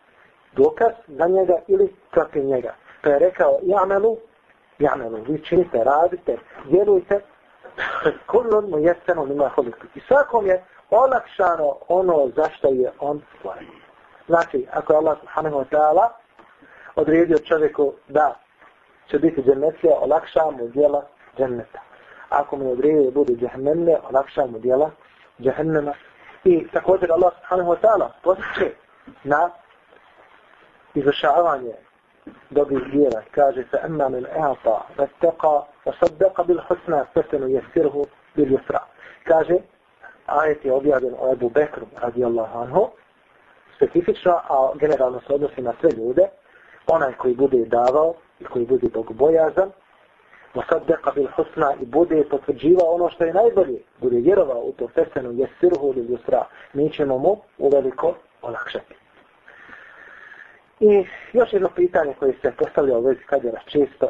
Dokaz 0.56 0.92
za 1.08 1.28
njega 1.28 1.54
ili 1.68 1.94
protiv 2.12 2.46
njega. 2.46 2.74
Pa 3.02 3.10
je 3.10 3.20
rekao, 3.20 3.60
jamelu, 3.64 4.18
jamelu, 4.80 5.18
vi 5.28 5.44
činite, 5.44 5.84
radite, 5.84 6.38
djelujte, 6.70 7.20
kullun 8.32 8.70
mu 8.70 8.80
jesenu 8.80 9.26
nima 9.26 9.50
holiku. 9.50 9.88
I 9.96 10.00
svakom 10.00 10.46
je 10.46 10.64
olakšano 10.92 11.76
ono 11.88 12.30
zašto 12.36 12.68
je 12.68 12.92
on 13.00 13.22
stvoren. 13.38 13.68
Znači, 14.28 14.68
ako 14.72 14.94
je 14.94 14.98
Allah 14.98 15.18
subhanahu 15.20 15.56
wa 15.56 15.66
ta'ala 15.72 16.08
odredio 16.96 17.38
čovjeku 17.38 17.94
da 18.08 18.36
će 19.10 19.20
biti 19.20 19.42
džennetlija, 19.42 19.96
olakša 20.02 20.52
mu 20.52 20.68
djela 20.68 21.06
dženneta. 21.38 21.80
Ako 22.30 22.58
mu 22.58 22.66
je 22.66 22.72
odredio 22.72 23.04
da 23.04 23.12
bude 23.12 23.34
džahnemlija, 23.34 24.00
olakša 24.10 24.46
mu 24.46 24.60
djela 24.60 24.92
džahnema. 25.40 25.94
I 26.44 26.68
također 26.68 27.12
Allah 27.12 27.34
subhanahu 27.34 27.72
wa 27.72 27.78
ta'ala 27.82 28.08
potiče 28.24 28.72
na 29.24 29.50
izvršavanje 30.94 31.74
dobrih 32.50 32.84
djela. 32.92 33.22
Kaže 33.32 33.64
se 33.64 33.80
emma 33.84 34.10
min 34.10 34.26
e'ata, 34.26 34.82
vattaka, 34.98 35.62
vasaddaka 35.86 36.44
bil 36.44 36.60
husna, 36.68 37.06
fetenu 37.14 37.48
jesirhu 37.48 38.06
bil 38.36 38.46
yusra. 38.46 38.80
Kaže, 39.24 39.56
ajet 40.40 40.66
je 40.66 40.74
objavljen 40.74 41.14
o 41.20 41.32
Ebu 41.32 41.50
Bekru 41.50 41.86
radijallahu 42.02 42.60
anhu, 42.60 42.88
specifično, 43.76 44.32
a 44.32 44.72
generalno 44.76 45.20
se 45.28 45.34
odnosi 45.34 45.62
na 45.62 45.74
sve 45.80 45.90
ljude, 45.98 46.30
onaj 46.88 47.14
koji 47.14 47.36
bude 47.36 47.66
davao 47.66 48.14
i 48.40 48.44
koji 48.44 48.66
bude 48.66 48.88
bogobojazan, 48.94 49.72
Mosaddeqa 50.54 51.12
bil 51.16 51.28
husna 51.36 51.74
i 51.82 51.86
bude 51.86 52.24
potvrđivao 52.30 52.96
ono 52.96 53.10
što 53.10 53.24
je 53.24 53.34
najbolje, 53.34 53.80
bude 54.00 54.18
vjerovao 54.18 54.60
u 54.60 54.72
to 54.72 54.88
fesenu 54.88 55.32
jesirhu 55.32 55.94
ili 55.96 56.12
jusra, 56.12 56.46
mi 56.74 56.90
ćemo 56.90 57.18
mu 57.18 57.38
uveliko 57.58 58.16
olakšati. 58.42 58.96
I 60.80 61.06
još 61.34 61.54
jedno 61.54 61.70
pitanje 61.76 62.14
koje 62.20 62.34
se 62.42 62.54
postavlja 62.58 62.98
u 62.98 63.02
vezi 63.02 63.24
kadjera 63.24 63.60
često. 63.66 64.10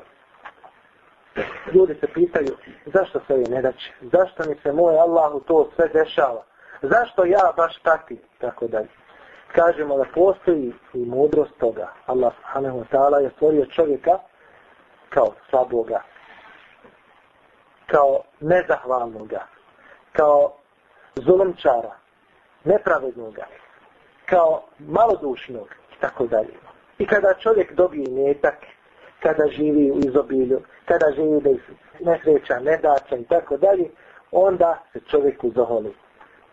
Ljudi 1.74 1.96
se 2.00 2.08
pitaju 2.14 2.58
zašto 2.86 3.20
se 3.28 3.34
ovi 3.34 3.44
ne 3.50 3.62
daće? 3.62 3.94
Zašto 4.02 4.44
mi 4.50 4.56
se 4.56 4.72
moj 4.72 4.98
Allahu 4.98 5.40
to 5.40 5.70
sve 5.76 5.88
dešava? 5.88 6.44
Zašto 6.82 7.26
ja 7.26 7.54
baš 7.58 7.78
taki? 7.78 8.18
Tako 8.38 8.68
dalje. 8.68 8.90
Kažemo 9.56 9.98
da 9.98 10.06
postoji 10.14 10.74
i 10.94 11.06
mudrost 11.06 11.58
toga. 11.60 11.88
Allah 12.06 12.34
subhanahu 12.36 12.80
wa 12.80 12.86
ta'ala 12.92 13.18
je 13.24 13.30
stvorio 13.30 13.66
čovjeka 13.66 14.20
kao 15.10 15.34
slaboga, 15.50 16.02
kao 17.86 18.22
nezahvalnoga, 18.40 19.48
kao 20.12 20.54
zulomčara, 21.16 21.96
nepravednoga, 22.64 23.46
kao 24.26 24.64
malodušnog 24.80 25.68
i 25.98 26.02
tako 26.02 26.28
dalje. 26.28 26.54
I 26.98 27.06
kada 27.06 27.34
čovjek 27.34 27.74
dobije 27.74 28.12
netak, 28.12 28.56
kada 29.22 29.48
živi 29.48 29.92
u 29.92 30.00
izobilju, 30.00 30.60
kada 30.86 31.12
živi 31.16 31.42
bez 31.42 31.58
nesreća, 32.00 32.60
nedača 32.60 33.16
i 33.18 33.24
tako 33.24 33.58
dalje, 33.58 33.90
onda 34.32 34.84
se 34.94 35.00
čovjeku 35.12 35.52
zaholi. 35.56 35.94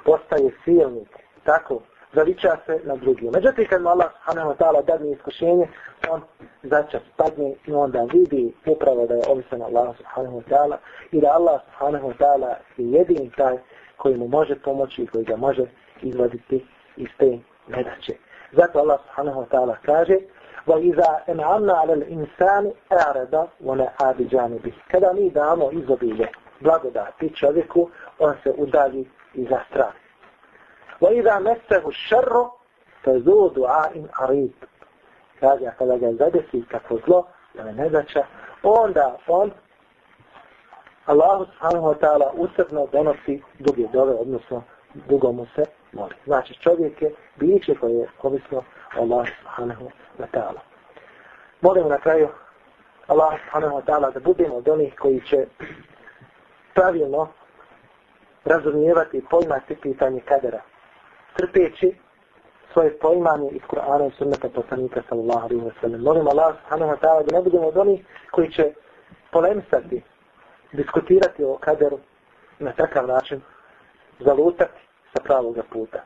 Postaje 0.05 0.51
silnik, 0.65 1.09
tako, 1.45 1.81
zaviča 2.13 2.57
se 2.67 2.81
na 2.85 2.97
drugi. 2.97 3.31
Međutim, 3.31 3.67
kad 3.71 3.83
mu 3.83 3.89
Allah 3.89 4.11
subhanahu 4.13 4.51
wa 4.51 4.57
ta'ala 4.57 4.83
dadne 4.87 5.13
iskušenje, 5.13 5.69
on 6.11 6.21
začas 6.63 7.03
padne 7.17 7.55
i 7.67 7.73
onda 7.73 8.07
vidi 8.13 8.53
upravo 8.67 9.07
da 9.07 9.15
je 9.15 9.23
ovisan 9.29 9.63
Allah 9.63 9.97
subhanahu 9.97 10.41
wa 10.41 10.45
ta'ala 10.51 10.77
i 11.13 11.21
da 11.21 11.29
Allah 11.33 11.61
subhanahu 11.65 12.09
wa 12.09 12.17
ta'ala 12.19 12.49
je 12.77 12.91
jedini 12.91 13.31
taj 13.37 13.59
koji 13.97 14.17
mu 14.17 14.29
može 14.29 14.55
pomoći 14.55 15.03
i 15.03 15.07
koji 15.07 15.25
ga 15.25 15.37
može 15.37 15.65
izvaditi 16.03 16.67
iz 16.97 17.09
te 17.19 17.39
nedaće. 17.69 18.13
Zato 18.53 18.79
Allah 18.79 19.01
subhanahu 19.01 19.41
wa 19.41 19.49
ta'ala 19.49 19.77
kaže 19.83 20.17
وَإِذَا 20.68 21.24
أَنْعَمْنَا 21.30 21.74
عَلَى 21.74 21.94
الْإِنسَانِ 21.94 22.72
أَعْرَدَ 22.92 23.48
وَنَعَادِ 23.62 24.18
جَانِبِهِ 24.30 24.74
Kada 24.92 25.14
mi 25.14 25.30
damo 25.30 25.72
izobilje 25.72 26.28
blagodati 26.60 27.36
čovjeku, 27.36 27.90
on 28.20 28.36
se 28.44 28.54
udalji 28.58 29.10
iza 29.34 29.60
strah. 29.70 29.94
وَإِذَا 31.02 31.40
مَسَّهُ 31.40 31.88
الشَّرُّ 31.88 32.50
فَزُو 33.04 33.48
دُعَاءٍ 33.48 34.08
عَرِيبٍ 34.20 34.54
Kaže, 35.40 35.66
a 35.68 35.72
kada 35.72 35.98
ga 35.98 36.14
zadesi 36.14 36.64
kako 36.72 36.98
zlo, 37.06 37.28
da 37.54 37.64
ne 37.64 37.74
nedača, 37.74 38.24
onda 38.64 39.18
on 39.28 39.52
Allahu 41.06 41.46
subhanahu 41.46 41.88
wa 41.92 41.98
ta'ala 42.00 42.32
usredno 42.34 42.88
donosi 42.92 43.42
duge 43.60 43.88
dove, 43.94 44.14
odnosno 44.14 44.64
dugo 45.10 45.32
mu 45.32 45.46
se 45.56 45.64
moli. 45.92 46.16
Znači 46.26 46.54
čovjek 46.54 47.02
je 47.02 47.14
biće 47.40 47.76
koje 47.76 47.94
je 47.94 48.08
ovisno 48.22 48.64
Allah 48.97 49.27
subhanahu 49.41 49.91
wa 50.19 50.27
ta'ala. 50.33 50.61
Molimo 51.61 51.89
na 51.89 51.99
kraju 51.99 52.29
Allah 53.09 53.39
subhanahu 53.45 53.77
wa 53.77 53.85
ta'ala 53.85 54.11
da 54.11 54.21
budemo 54.21 54.57
od 54.57 54.69
onih 54.69 54.95
koji 54.99 55.21
će 55.21 55.47
pravilno 56.75 57.29
razumijevati 58.45 59.17
i 59.17 59.25
pojmati 59.31 59.77
pitanje 59.77 60.21
kadera. 60.21 60.61
Trpeći 61.37 61.95
svoje 62.73 62.99
pojmanje 62.99 63.49
iz 63.51 63.63
Kur'ana 63.63 64.09
i 64.09 64.17
sunnata 64.19 64.49
poslanika 64.49 65.03
sallallahu 65.09 65.41
alaihi 65.41 65.63
wa 65.63 65.73
sallam. 65.81 66.03
Molim 66.03 66.29
Allah 66.29 66.57
subhanahu 66.61 66.93
wa 66.93 66.99
ta'ala 67.01 67.23
da 67.23 67.37
ne 67.37 67.43
budemo 67.43 67.67
od 67.67 67.77
onih 67.77 68.05
koji 68.31 68.51
će 68.51 68.73
polemisati, 69.31 70.03
diskutirati 70.73 71.45
o 71.45 71.59
kaderu 71.61 71.99
na 72.59 72.73
takav 72.73 73.07
način, 73.07 73.41
zalutati 74.21 74.81
sa 75.13 75.23
pravog 75.25 75.57
puta. 75.73 75.97